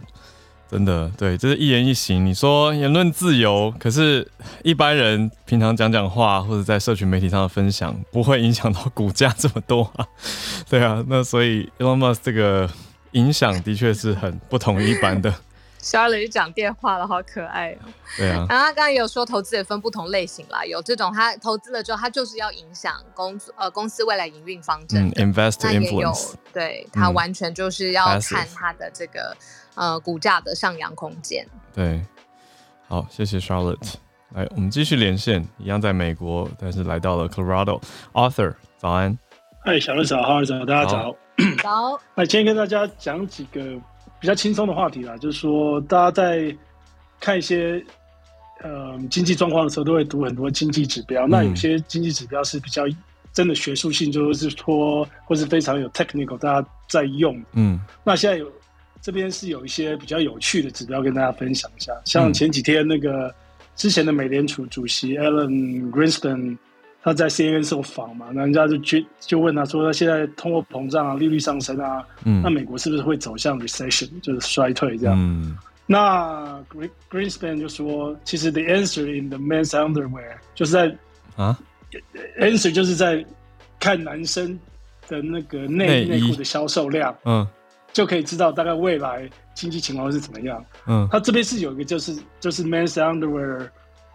[0.68, 2.26] 真的对，这是一言一行。
[2.26, 4.26] 你说言论自由，可是
[4.64, 10.04] 一般人平常讲讲话或者在社群媒体上的分享，不会影响到股价这么多啊？
[10.68, 12.68] 对啊，那所以 Elon Musk 这个
[13.12, 15.32] 影响的确是很不同一般的。
[15.84, 17.78] 小磊就讲电话了，好可爱哦。
[18.16, 25.06] 对啊，然后他刚刚也有说，投资也分不同类型啦，有这种他投资了之后，他就是要影响公呃公司未来营运方针。
[25.08, 25.70] 嗯，invest influence。
[25.70, 26.14] 那也有，
[26.54, 29.36] 对，他完全就是要看他的这个、
[29.74, 31.46] 嗯、呃股价的上扬空间。
[31.74, 32.02] 对，
[32.88, 33.94] 好，谢谢 Charlotte。
[34.30, 37.82] 来，我们继续连线，一样在美国，但是来到了 Colorado。
[38.14, 39.16] Arthur，早安。
[39.60, 41.16] 嗨，小乐早，哈喽早，大家早。
[41.62, 42.00] 早。
[42.16, 43.60] 那今天跟大家讲几个。
[44.24, 46.56] 比较轻松的话题啦，就是说，大家在
[47.20, 47.84] 看一些
[48.62, 51.26] 呃经济状况的时候，都会读很多经济指标。
[51.26, 52.84] 嗯、那有些经济指标是比较
[53.34, 57.38] 真的学术性，就是说，或是非常有 technical，大家在用。
[57.52, 58.50] 嗯，那现在有
[59.02, 61.92] 这边是有一些比较有趣的指标跟大家分享一下。
[62.06, 63.30] 像前几天那个
[63.76, 66.56] 之前的美联储主席 Alan Greenspan。
[67.04, 76.58] 他在 CNN 受访嘛，那人家就就就问他说：“他现在通货膨胀啊，利率上升啊，嗯，那美国是不是会走向 recession，就是衰退这样？”嗯，那
[77.10, 80.96] Greenspan 就说：“其实 the answer in the men's underwear 就是在
[81.36, 81.58] 啊
[82.40, 83.22] ，answer 就是在
[83.78, 84.58] 看男生
[85.06, 87.46] 的那个内内裤的销售量，嗯，
[87.92, 90.64] 就可以知道大概未来经济情况是怎么样。
[90.86, 93.68] 嗯，他这边是有一个就是就是 men's underwear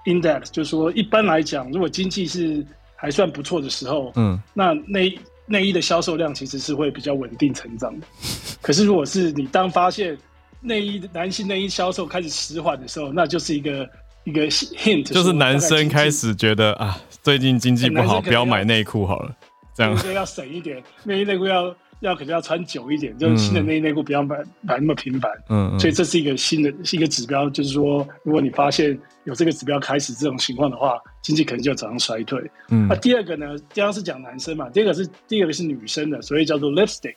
[0.08, 2.66] index，就是说一般来讲，如果经济是
[3.00, 8.06] 还算不错的时候，嗯，那内内衣的销售量其实是会比较稳定成长的。
[8.62, 10.18] 可是如果是你当发现
[10.60, 13.90] 内衣男性内衣销售开始迟缓的时候，那就是一个
[14.26, 19.34] 一个 hint，就是男生开始觉得啊，最近经济不好，不要买内裤好了，
[19.74, 21.74] 这样要省一点，内衣内裤要。
[22.02, 25.32] 要肯定要穿久一点，就是新的内衣内裤不要买买那么频繁。
[25.50, 32.40] 嗯，所以这是一个新的一个指标，就是说，如果你发现有这个指标开始这种情况的话，经济可能就要走向衰退。
[32.70, 37.16] 嗯，那第二个呢，刚刚是讲男生嘛，第二个是第二个是女生的，所以叫做 lipstick，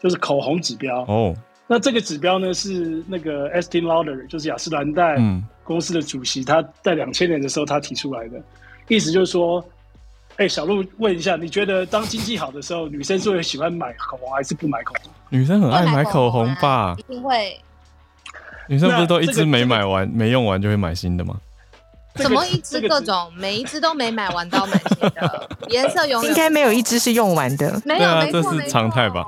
[0.00, 1.02] 就是口红指标。
[1.06, 1.34] 哦，
[1.66, 5.18] 那这个指标呢是那个 Estee Lauder，就是雅诗兰黛
[5.64, 8.40] 公司的主席，他在两千年的时候他提出来的，
[8.86, 9.64] 意思就是说。
[10.40, 15.12] 哎、欸，小鹿问一下，你觉得当经济好的时候，女生是会喜欢买口红还是不买口红？
[15.28, 16.94] 女生很爱买口红吧？
[16.96, 17.60] 一定会。
[18.66, 21.36] 女生不是都一支没买完、没用完就会买新的吗？
[22.14, 25.48] 怎么一支各种每一支都没买完都要买新的？
[25.68, 27.78] 颜色永远 应该没有一支是用完的。
[27.84, 29.26] 没有，啊、这是常态吧？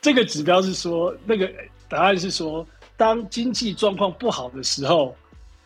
[0.00, 1.50] 这个指标是说，那个
[1.88, 2.64] 答案是说，
[2.96, 5.16] 当经济状况不好的时候，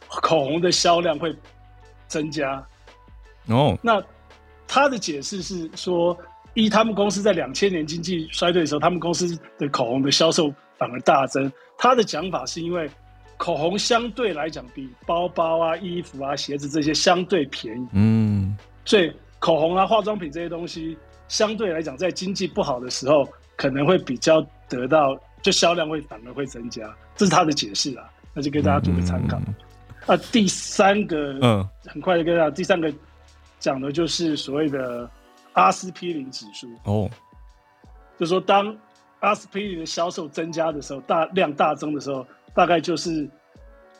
[0.09, 1.37] 口红的销量会
[2.09, 2.65] 增加。
[3.49, 4.03] 哦，那。
[4.73, 6.17] 他的解释是说，
[6.55, 10.49] 一他们公司在两千年经济衰退的时候，他们公司的口红的销售
[10.79, 11.53] 反而大增。
[11.77, 12.89] 他的讲法是因为
[13.37, 20.97] 口红相对来讲比包包啊、衣服啊、鞋子这些相对便宜，嗯，所以口红啊、化妆品这些东西
[21.27, 26.89] 相对来讲，在经济不好的时候，可能会比较得到，就销量会反而会增加。
[27.17, 29.37] 这是他的解释啊，那就给大家做个参考。
[30.07, 32.93] 啊，第三个，嗯，很快就跟大家，第三个
[33.61, 35.09] 讲的就是所谓的
[35.53, 37.09] 阿司匹林指数哦，
[38.19, 38.77] 就是说当
[39.21, 43.29] 阿司匹林的销售增加的时候，大量大增的时候，大概就是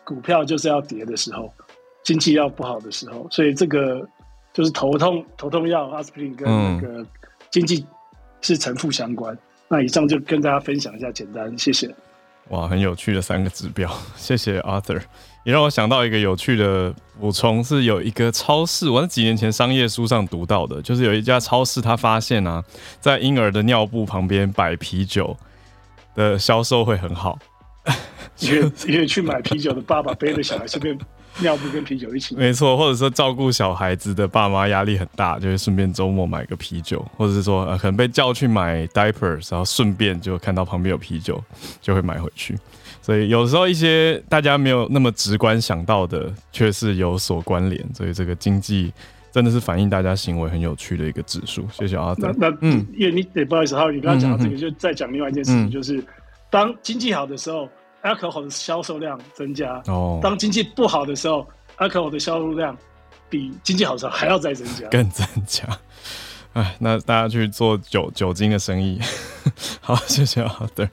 [0.03, 1.53] 股票就是要跌的时候，
[2.03, 4.09] 经济要不好的时候，所以这个
[4.53, 7.07] 就是头痛头痛药阿司匹林跟那个
[7.51, 7.87] 经济
[8.41, 9.35] 是呈负相关。
[9.35, 9.39] 嗯、
[9.69, 11.95] 那以上就跟大家分享一下，简单，谢谢。
[12.49, 15.03] 哇，很有趣的三个指标，谢谢 Arthur，
[15.45, 22.63] 也让我想到一个有趣的补充，是有一个超市，我在几年前商业书上读到的，就是有一家超市，他发现啊，
[23.01, 25.37] 在婴儿的尿布旁边摆啤酒
[26.15, 27.39] 的销售会很好，
[28.39, 30.99] 因为因为去买啤酒的爸爸背着小孩顺便。
[31.39, 41.41] 尿布跟啤酒一起，没错，或者说照顾小孩子的爸妈压力很大，就会顺便周末买个啤酒，或者是说呃可能被叫去买 diapers，然后顺便就看到旁边有啤酒，
[41.81, 42.59] 就会买回去。
[43.11, 47.85] 所以有时候一些大家没有那么直观想到的，却是有所关联。
[47.93, 48.93] 所以这个经济
[49.33, 51.67] 真的是反映大家行为很有趣的一个指数。
[51.73, 52.33] 谢谢阿德。
[52.39, 56.01] 那嗯，因为你得不好意思，哈，你刚刚讲到这个，就再讲另外一件事情，嗯、就是
[56.49, 57.69] 当经济好的时候。
[58.03, 61.47] alcohol 的销售量增加哦，当经济不好的时候
[61.77, 62.75] ，alcohol 的销售量
[63.29, 65.69] 比经济好的时候还要再增加，更增加。
[66.55, 68.99] 哎，那大家去做酒酒精的生意，
[69.83, 70.89] 好，谢谢好的，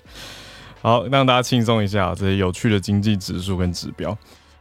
[0.87, 4.17] 好，让大家轻松一下这些有趣的经济指数跟指标。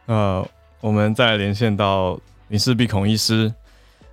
[0.07, 0.45] 呃，
[0.81, 2.19] 我们再连线到
[2.49, 3.55] 林氏璧孔医师，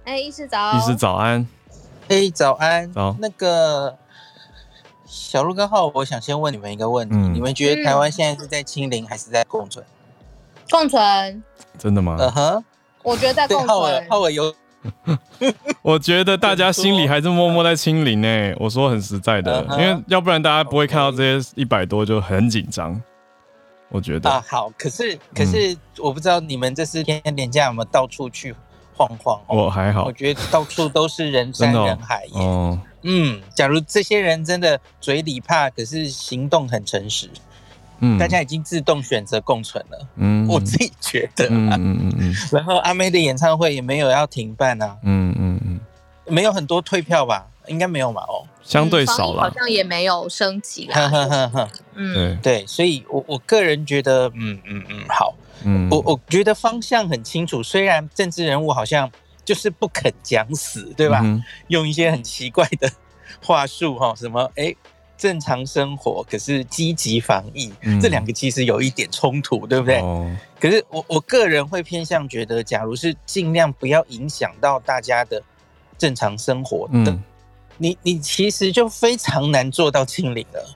[0.05, 1.47] 哎，医师早，医师早安，
[2.09, 3.97] 哎，早安，早，那个。
[5.05, 9.83] 小鹿跟浩，我想先问你们一个问题：嗯、你们觉得台湾现在是在清零还是在共存？
[10.69, 11.43] 共存？
[11.79, 12.15] 真的吗？
[12.19, 12.63] 嗯哼、uh，huh、
[13.01, 13.67] 我觉得在共存。
[13.67, 14.53] 浩尔，浩尔有。
[15.81, 18.53] 我觉得大家心里还是默默在清零呢。
[18.57, 23.01] 我说很实在的，uh 因为要不然大家不会看到这些一百多就很紧张。
[23.89, 28.55] 我觉得啊，好，可是可是我不知道你们这四天年假有没有到处去
[28.95, 29.39] 晃晃？
[29.47, 32.41] 我还好，我觉得到处都是人山人海耶。
[32.41, 32.79] 哦。
[33.03, 37.29] 嗯，假如这些人真的嘴里怕，可是行动很诚实，
[38.03, 45.79] 嗯，大家已经自动选择共存了，嗯，我自己觉得，嗯嗯嗯嗯，然后阿妹的演唱会也没有要停办啊，嗯嗯嗯，
[46.27, 47.47] 没有很多退票吧？
[47.67, 48.21] 应该没有吧？
[48.27, 55.33] 哦，相对少了，好像也没有升级啊，呵呵呵，嗯，对，所以我我个人觉得，嗯嗯嗯，好，
[55.63, 59.09] 嗯，我我觉得方向很清楚，虽然政治人物好像。
[59.45, 61.19] 就是不肯讲死，对吧？
[61.21, 62.89] 嗯、用一些很奇怪的
[63.43, 64.73] 话术，哈，什么哎，
[65.17, 69.99] 正常生活，可是积极防疫，嗯、这两个其实有一点冲突，对不对？
[70.01, 75.41] 哦、可是我我个人会偏向觉得，假如是尽量不要影响到大家的
[75.97, 77.23] 正常生活的，嗯、
[77.77, 80.75] 你你其实就非常难做到清零了。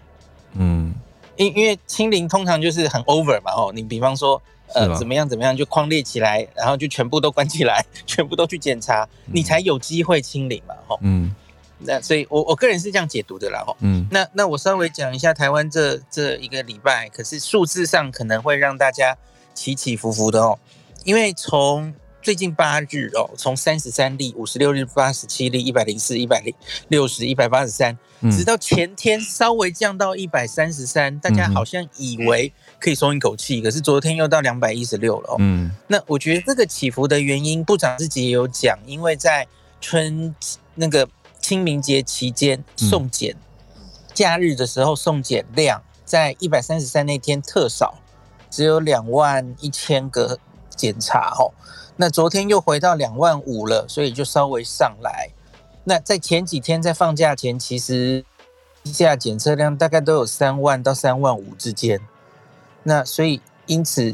[0.54, 0.94] 嗯，
[1.36, 4.42] 因因为清零通常就是很 over 嘛，哦，你比方说。
[4.76, 5.26] 呃，怎么样？
[5.26, 5.56] 怎么样？
[5.56, 11.00] 就框列起来，然后就全部都关起来， 全部都去检查，嗯、你才有机会清零嘛，吼。
[11.04, 11.34] 嗯。
[11.80, 13.76] 那所以我，我我个人是这样解读的啦，吼。
[13.80, 14.08] 嗯。
[14.12, 19.18] 那那我稍微讲一下台湾这这一个礼拜，可是数字上可能会让大家
[19.54, 20.58] 起起伏伏的哦，
[21.04, 26.54] 因为从最近八日哦，从三十三例、五十六例八十七例、一百零四、一百零
[26.90, 27.98] 六十、一百八十三，
[28.32, 32.52] 直到前天稍微降到一百三十三，大家好像以为。
[32.80, 35.36] 可以松一口气，可是昨天又到两百一十六了哦。
[35.40, 39.48] 嗯，那我觉得这个起伏的原因，部长自己也有讲，因为在
[39.82, 40.36] 春
[40.76, 41.04] 那个
[41.48, 43.38] 清明节期间送检，
[44.14, 48.00] 假日的时候送检量在一百三十三那天特少，
[48.50, 50.40] 只有两万一千个
[50.76, 51.54] 检查哦。
[51.96, 55.30] 那昨天又回到两万五了，所以就稍微上来。
[55.86, 58.26] 那在前几天在放假前，其实
[58.84, 62.02] 一下检测量大概都有三万到三万五之间。
[62.84, 64.14] 那所以，因此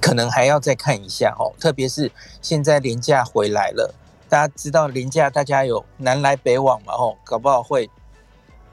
[0.00, 3.94] 可能还要再看一下哦，特别是现在廉价回来了，
[4.36, 7.88] 大家知道连假大家有南来北往嘛，吼，搞不好会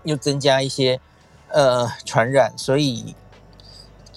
[0.03, 0.99] 又增加一些
[1.47, 3.15] 呃传染，所以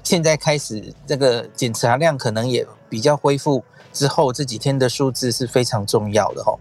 [0.02, 6.58] 现在开始这个检查量可能也比较恢复之后，这几天的数字是非常重要的吼。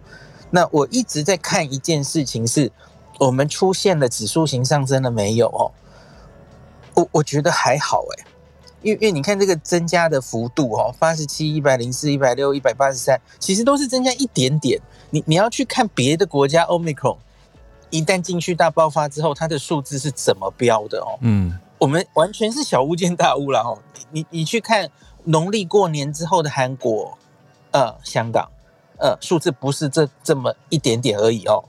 [0.51, 2.71] 那我一直在看一件事情是，
[3.17, 5.73] 我们出现了指数型上升了没有哦？
[6.93, 8.25] 我我觉得还好哎。
[8.86, 14.79] 因为因为你看这个增加的幅度哦，八十七、一百零四、一百六、一百八十三，其实都是增加一点点。
[15.09, 17.17] 你你要去看别的国家，Omicron
[17.89, 21.17] 一旦进去大爆发之后，它的数字是怎么标的哦？
[21.21, 23.79] 嗯，我们完全是小巫见大巫了哦。
[24.11, 24.88] 你你去看
[25.23, 27.17] 农历过年之后的韩国、
[27.71, 28.47] 呃香港，
[28.99, 31.63] 呃数字不是这这么一点点而已哦。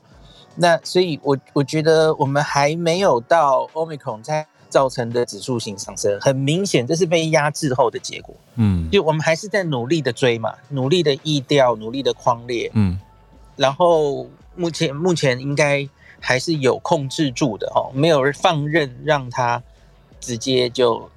[0.56, 4.46] 那所以我，我我觉得我们还没有到 Omicron 在。
[4.76, 8.34] 造成的指数型上升，很明显这是被压制后的结果。
[8.56, 12.70] 嗯，就我们还是在努力的追嘛，努力的意调，努力的框列。
[12.74, 13.00] 嗯，
[13.56, 15.88] 然后目前目前应该
[16.20, 19.62] 还是有控制住的哦，没有放任让它
[20.20, 21.08] 直接就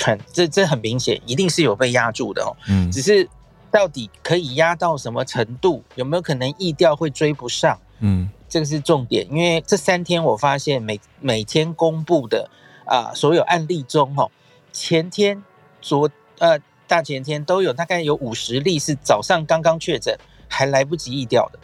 [0.00, 2.54] 很，这这很明显，一定是有被压住的哦。
[2.68, 3.28] 嗯，只是
[3.68, 7.76] 到底可以压到什么程度，有没有可能意调会追不上？
[8.00, 8.28] 嗯。
[8.48, 12.50] 这个是重点，因为这三天我发现每每天公布的
[12.84, 14.28] 啊、所有案例中，哦，
[14.72, 15.40] 前天、
[15.80, 21.60] 昨呃大前天都有大概有五十例是早上刚刚确诊，还来不及疫调的。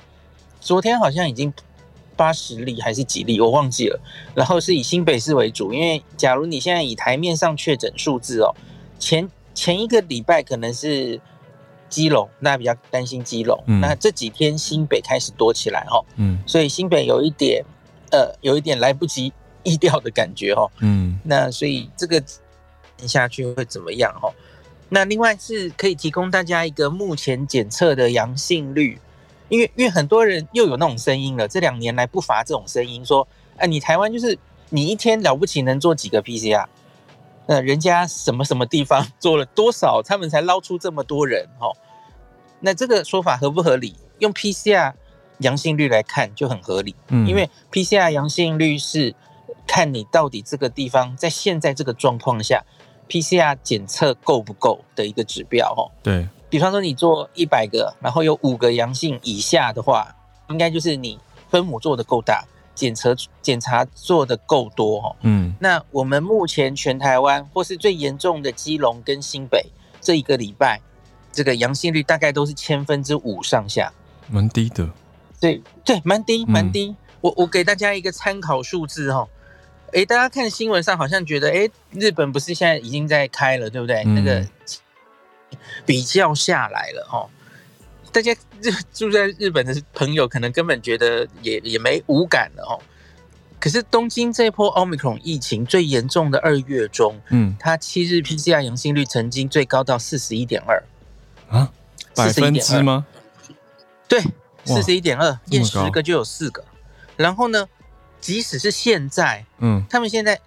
[0.61, 1.53] 昨天好像已经
[2.15, 3.99] 八十例还是几例，我忘记了。
[4.37, 8.55] 然后是以新北市为主，因为假如你现在以台面上确诊数字哦，
[9.01, 11.21] 前前一个礼拜可能是。
[11.89, 13.63] 基隆，大家比较担心基隆。
[13.67, 17.65] 嗯、那这几天新北开始多起来哦，嗯，所以新北有一点，
[18.11, 19.33] 呃，有一点来不及
[19.63, 22.23] 疫调的感觉哦，嗯，那所以这个
[23.07, 24.33] 下去会怎么样哦？
[24.89, 29.01] 那另外是可以提供大家一个目前检测的阳性率，
[29.49, 34.39] 因为因为很多人又有那种声音了，这两年来不乏这种声音说，哎、呃，你台湾就是
[34.71, 36.67] 你一天了不起能做几个 PCR？
[37.47, 41.49] 那人家什么什么地方 做了多少，他们才捞出这么多人？
[41.61, 41.71] 哦，
[42.61, 43.95] 那这个说法合不合理？
[44.19, 44.93] 用 PCR
[45.39, 49.15] 阳性率来看就很合理，嗯，因为 PCR 阳性率是
[49.67, 52.65] 看你到底这个地方在现在这个状况下
[53.09, 60.17] ，PCR 检测够不够的一个指标，哦，对，比方说你做一百个，然后有五个阳性以下的话，
[60.49, 61.19] 应该就是你
[61.51, 62.45] 分母做的够大。
[62.77, 69.65] 检测检查做的够多哈，嗯，那我们目前全台湾或是最严重的基隆跟新北
[70.01, 70.81] 这一个礼拜，
[71.33, 73.93] 这个阳性率大概都是千分之五上下，
[74.29, 74.91] 蛮低的，
[75.41, 76.91] 对对，蛮低蛮低。
[76.91, 79.27] 嗯、我我给大家一个参考数字哈，
[79.93, 84.03] 哎，大家看新闻上好像觉得，哎，日本不是现在已经在开了，对不对？
[84.05, 84.47] 嗯、那个
[85.87, 87.27] 比较下来了哈。
[88.17, 88.35] 大家
[88.95, 92.81] 住在日本的朋友可能根本觉得也也没无感了哦。
[93.61, 100.83] 可是东京这波奥密克戎疫情最严重的二月中，嗯，它七日 PCR 阳性率曾经最高到四十一点二
[101.51, 101.71] 啊，
[102.15, 103.05] 百分之吗？
[104.09, 104.23] 对，
[104.65, 106.65] 四十一点二，验十个就有四个。
[107.19, 107.69] 然后呢，
[108.19, 110.41] 即使是现在，嗯，他们现在。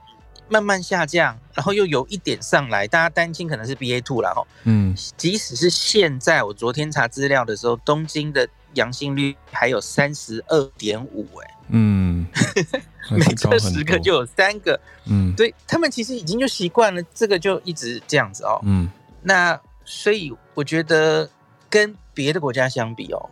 [0.49, 4.45] 慢慢下降，然后又有一点上来，大家担心可能是 BA two 了哈。
[4.63, 12.25] 嗯，即使是现在，我昨天查资料的时候，东京的阳性率还有三十二点五，哎，嗯，
[13.11, 18.89] 每测十个就有三个，嗯，对他们其实已经就习惯了，这个就一直这样子哦，嗯，
[19.21, 21.29] 那所以我觉得
[21.69, 23.29] 跟别的国家相比哦，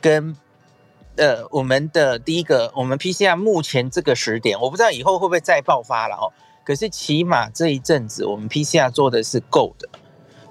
[0.00, 0.36] 跟
[1.16, 6.32] 呃我们的第一个，我们 PCR 目前这个时点，我不知道以后会不会再爆发了哦。
[6.64, 9.88] 可是起码这一阵子我们 PCR 做的是够的，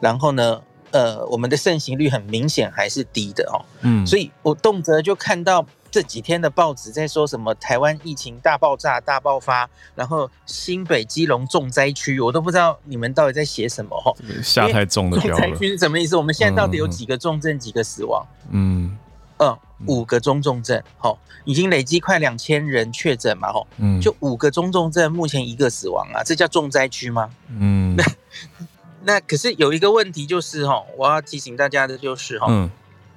[0.02, 3.64] 然后呢，呃，我们的盛行率很明显还是低的哦。
[3.82, 14.16] 嗯，所以我动辄就看到这几天的报纸在说什么台湾疫情大爆炸、大爆发，然后新北基隆重灾区，我都不知道你们到底在写什么哦。
[14.44, 15.42] 下太重的标了。
[15.42, 16.16] 重灾区是什么意思？
[16.16, 18.26] 我们现在到底有几个重症、几个死亡？
[18.52, 18.98] 嗯。
[19.40, 27.30] 嗯，五个中重症，好，已经累积快两千人确诊嘛，吼，嗯，就五个中重症，目前一个死亡啊，这叫重灾区吗？
[27.48, 28.04] 嗯，那
[29.04, 32.70] 那可是有一个问题就是，哈，我要提醒大家的就是，哈，嗯，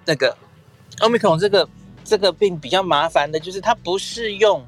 [0.04, 0.36] 那个
[1.00, 1.68] 奥密克戎这个
[2.04, 4.64] 这个病比较麻烦的，就是它不是用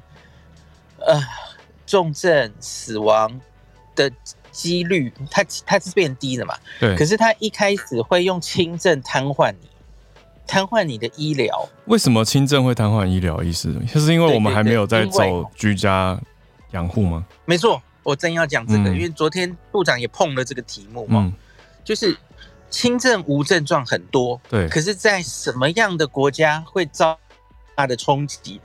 [0.99, 1.21] 呃
[1.85, 3.39] 重症死亡
[3.95, 4.11] 的
[4.51, 9.69] 几率，它它是变低的嘛，对，可是它一开始会用轻症瘫痪你。
[10.47, 11.67] 瘫痪你的医疗？
[11.85, 13.41] 为什么轻症会瘫痪医疗？
[13.43, 16.19] 意思就是因为我们还没有在走居家
[16.71, 17.25] 养护吗？
[17.45, 21.33] 没错，我正要讲这个，嗯、因为昨天部长也碰了这个题目嘛，嗯、
[21.83, 22.15] 就是
[22.69, 27.17] 轻症无症状很多，对，可是在什么样的国家会遭
[27.75, 28.59] 大的冲击？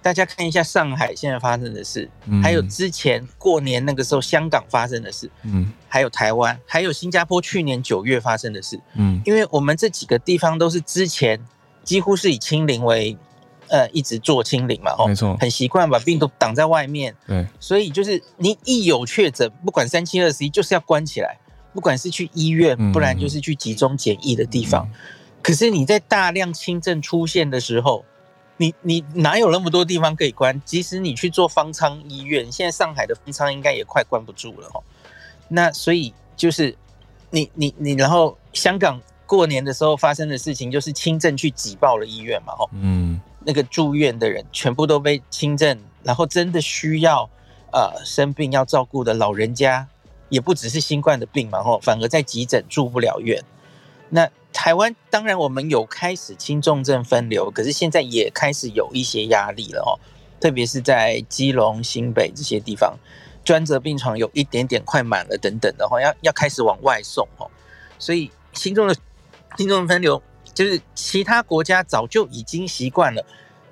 [0.00, 11.38] 大家看一下上海现在发生的事，嗯、还有之前过年那个时候香港发生的事，嗯，还有台湾，还有新加坡去年九月发生的事，嗯，因为我们这几个地方都是之前
[11.82, 13.18] 几乎是以清零为，
[13.66, 21.36] 呃，一直做清零嘛，哦，没错，很习惯把病毒挡在外面，对，所以就是你一有确诊，不管三七二十一，就是要关起来，
[21.74, 24.94] 不管是去医院，不然就是去集中检疫的地方，嗯、
[25.42, 28.04] 可是你在大量轻症出现的时候。
[28.58, 30.60] 你你哪有那么多地方可以关？
[30.64, 34.82] 即使你去做方舱医院，现在上海的方舱应该也快关不住了哈。
[35.48, 36.76] 那所以就是
[37.30, 42.68] 你你你，然后香港过年的时候发生的事情，就是轻症去挤爆了医院嘛哈。
[42.72, 47.30] 嗯，那个住院的人全部都被轻症，然后真的需要
[47.72, 49.86] 呃生病要照顾的老人家，
[50.28, 53.42] 也不只是新冠的病嘛，吼，反而在急诊住不了院。
[54.10, 59.94] 那台湾当然我们有开始轻重症分流，可是现在也开始有一些压力了，哦，
[60.40, 62.98] 特别是在基隆、新北这些地方，
[63.44, 67.48] 专责病床有一点点快满了，等等的话，要要开始往外送，哦，
[67.98, 68.94] 所以轻重的
[69.56, 70.20] 轻重分流。
[70.54, 73.24] 就是其他国家早就已经习惯了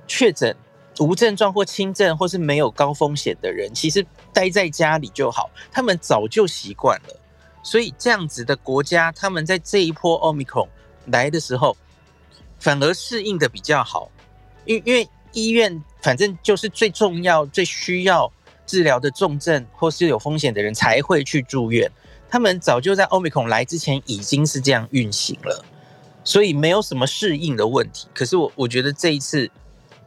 [0.06, 0.56] 确诊
[1.00, 7.20] 无症状或轻症或是没有高风险的人，其实待在家里就好，他们早就习惯了。
[7.66, 10.68] 所以这样子的国家，他们在这一波 Omicron
[11.06, 11.76] 来的时候，
[12.60, 14.08] 反而适应的比较好。
[14.66, 18.32] 因因为医院反正就是最重要、最需要
[18.66, 21.90] 治疗的重症或是有风险的人才会去住院，
[22.30, 25.64] 他们早就在 Omicron 来之前已经是这样运行了。
[26.22, 29.50] 所以没有什么适应的问题，可是我我觉得这一次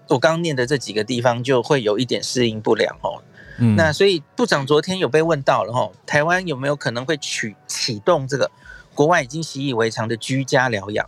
[0.08, 3.22] 我刚念的这几个地方就会有一点适应不良哦。
[3.60, 8.50] 嗯，那所以部长昨天有被问到了哈，台湾有没有可能会取启动这个
[8.96, 11.06] 国外已经习以为常的居家疗养？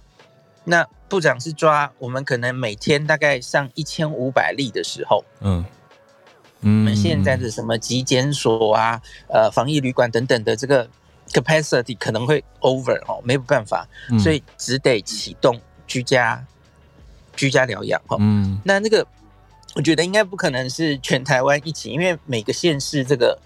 [0.63, 5.65] 那部长是抓我们可能每天大概上一千五百例的时候，嗯
[6.61, 10.87] 嗯，我们现在的什么极检所啊、呃防疫旅馆等等的这个。
[11.31, 13.87] capacity 可能会 over 哦，没有办法，
[14.21, 16.45] 所以只得启动居家
[17.37, 18.17] 居家疗养哦。
[18.19, 19.07] 嗯，那那个
[19.73, 23.39] 我觉得应该不可能是全台湾一起，因为每个县市这个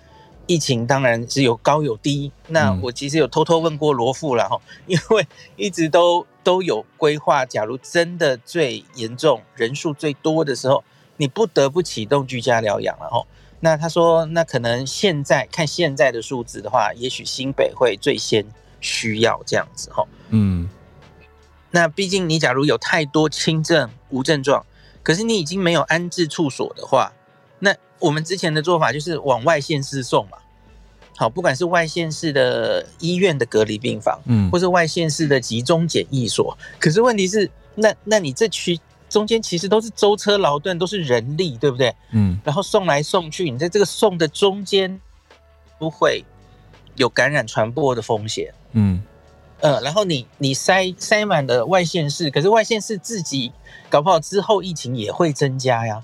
[0.47, 2.31] 疫情当然是有高有低。
[2.47, 10.83] 那我其实有偷偷问过罗父了哈，因为 一直都都有规划，假如真的最严重、人数最多的时候，
[11.17, 13.23] 你不得不启动居家疗养了哈。
[13.59, 18.45] 那他说，那可能现在看现在的数字的话，也许新北会最先
[18.81, 20.03] 需要这样子哈。
[20.29, 20.69] 嗯，
[21.71, 24.65] 那毕竟你假如有太多轻症无症状，
[25.05, 27.13] 可是你已经没有安置处所的话，
[27.59, 30.37] 那我们之前的做法就是往外县市送嘛。
[31.15, 38.79] 好，不管是外县市的医院的隔离病房，嗯，或是外县市的集中检疫所，可是问题是，那那你这区。
[39.07, 41.95] 中间其实都是舟车劳顿，都是人力，对不对？
[42.11, 42.37] 嗯。
[42.43, 44.99] 然后送来送去，你在这个送的中间
[45.77, 46.25] 不会
[46.95, 48.51] 有感染传播的风险。
[48.73, 49.01] 嗯。
[49.59, 53.51] 呃，然后你你塞塞满了外县市，可是外县市自己
[53.89, 56.03] 搞不好之后疫情也会增加呀。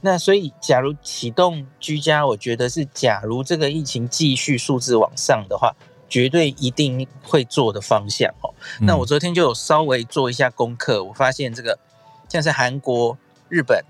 [0.00, 5.74] 那所以，假如启动居家，我觉得是假如这个疫情继续数字往上的话，
[6.08, 8.52] 绝对一定会做的方向哦。
[8.80, 8.86] 嗯。
[8.86, 11.78] 那我昨天就有稍微做一下功课，我发现这个。
[12.26, 13.16] 像是韩国、
[13.48, 13.84] 日本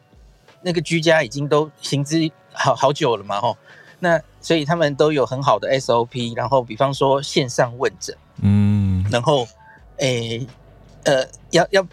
[0.61, 3.57] 那个居家已经都行之好好久了嘛，吼，
[4.01, 8.74] 那所以他们都有很好的 SOP，然后比方说线上问诊，嗯，
[9.15, 9.47] 然后
[9.99, 10.47] 诶、欸、
[11.05, 11.87] 呃要要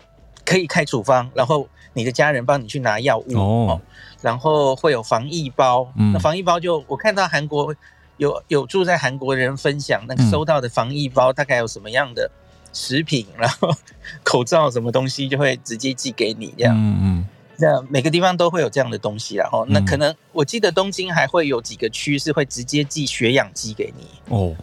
[0.43, 3.81] 可以开处方，然后你的家人帮你去拿药物哦，
[4.21, 7.75] 然后会有防疫包，嗯、那防疫包就我看到韩国
[8.17, 12.29] 有有住在韩国的人分享那个收到的防疫包大概有什么样的。
[12.73, 13.69] 食品，然后
[14.23, 17.25] 口罩什么东西就会直接寄给你，这样，嗯嗯，
[17.57, 24.07] 那每个地方都会有这样的东西，然后那可能我记得东京还会有几个区是会直接寄血氧机给你。
[24.33, 24.55] 哦，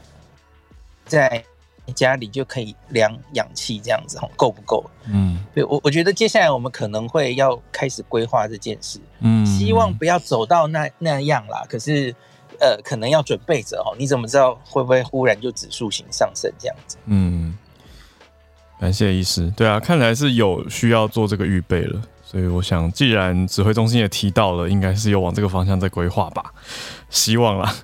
[1.05, 1.45] 在
[1.93, 4.85] 家里就可以量氧气这样子，够不够？
[5.07, 12.15] 嗯，对我我觉得接下来我们可能会要开始规划这件事，嗯，希望不要走到那那样啦，可是
[12.61, 16.97] 呃，可能要准备着哦，你怎么知道会不会忽然就指数型上升这样子？
[17.07, 17.57] 嗯。
[18.81, 26.55] 感谢医师，对啊，看来是有需要做这个预备了，所以我想，既然指挥中心也提到了，应该是有往这个方向在规划吧，
[27.11, 27.75] 希望啦。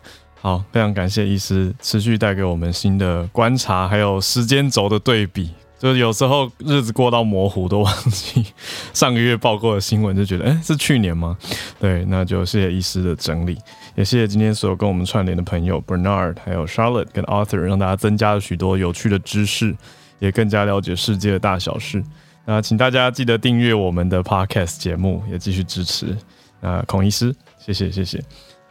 [0.45, 8.45] 好，非常感谢医师持续带给我们新的观察，还有时间轴的对比，就是有时候日子过到模糊，都忘记
[8.93, 11.35] 上个月报过的新闻，就觉得，哎，是去年吗？
[11.81, 13.57] 对，那就谢谢医师的整理，
[13.95, 19.75] 也谢谢今天所有跟我们串联的朋友，Bernard，还有 Charlotte 跟 Arthur，让大家增加了许多有趣的知识。
[20.21, 22.03] 也更加了解世界的大小事。
[22.47, 26.17] 那请大家记得订阅我们的 Podcast 节目，也继续支持。
[26.61, 28.23] 那孔医师，谢谢谢谢。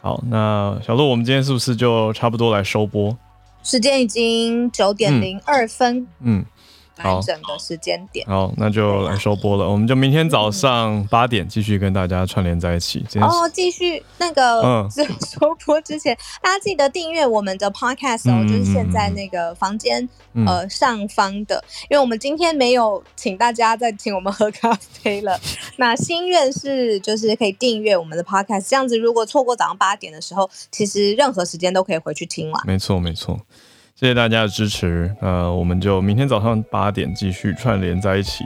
[0.04, 3.16] 好，那小鹿，我们今天是不是就差不多来收播？
[3.62, 5.96] 时间已经九点零二分。
[6.20, 6.40] 嗯。
[6.40, 6.44] 嗯
[6.96, 9.68] 好，整个时间点好，那就来收播了。
[9.68, 13.04] 我们就明天早上八点继续跟大家串联在一起。
[13.20, 14.90] 哦，继续那个嗯，
[15.26, 20.08] 收播之前，大家记得订阅我们的 Podcast 哦，就是现在那个房间
[20.46, 25.38] 呃上方的，因为我们今天没有请大家再请我们喝咖啡了。
[25.76, 32.60] 那心愿是就是可以订阅我们的 Podcast，这样子如果错过早上八点的时候，其实任何时间都可以回去听了。
[32.64, 33.40] 没错，没错。
[33.94, 38.44] 谢谢大家的支持，呃，我们就明天早上八点继续串联在一起。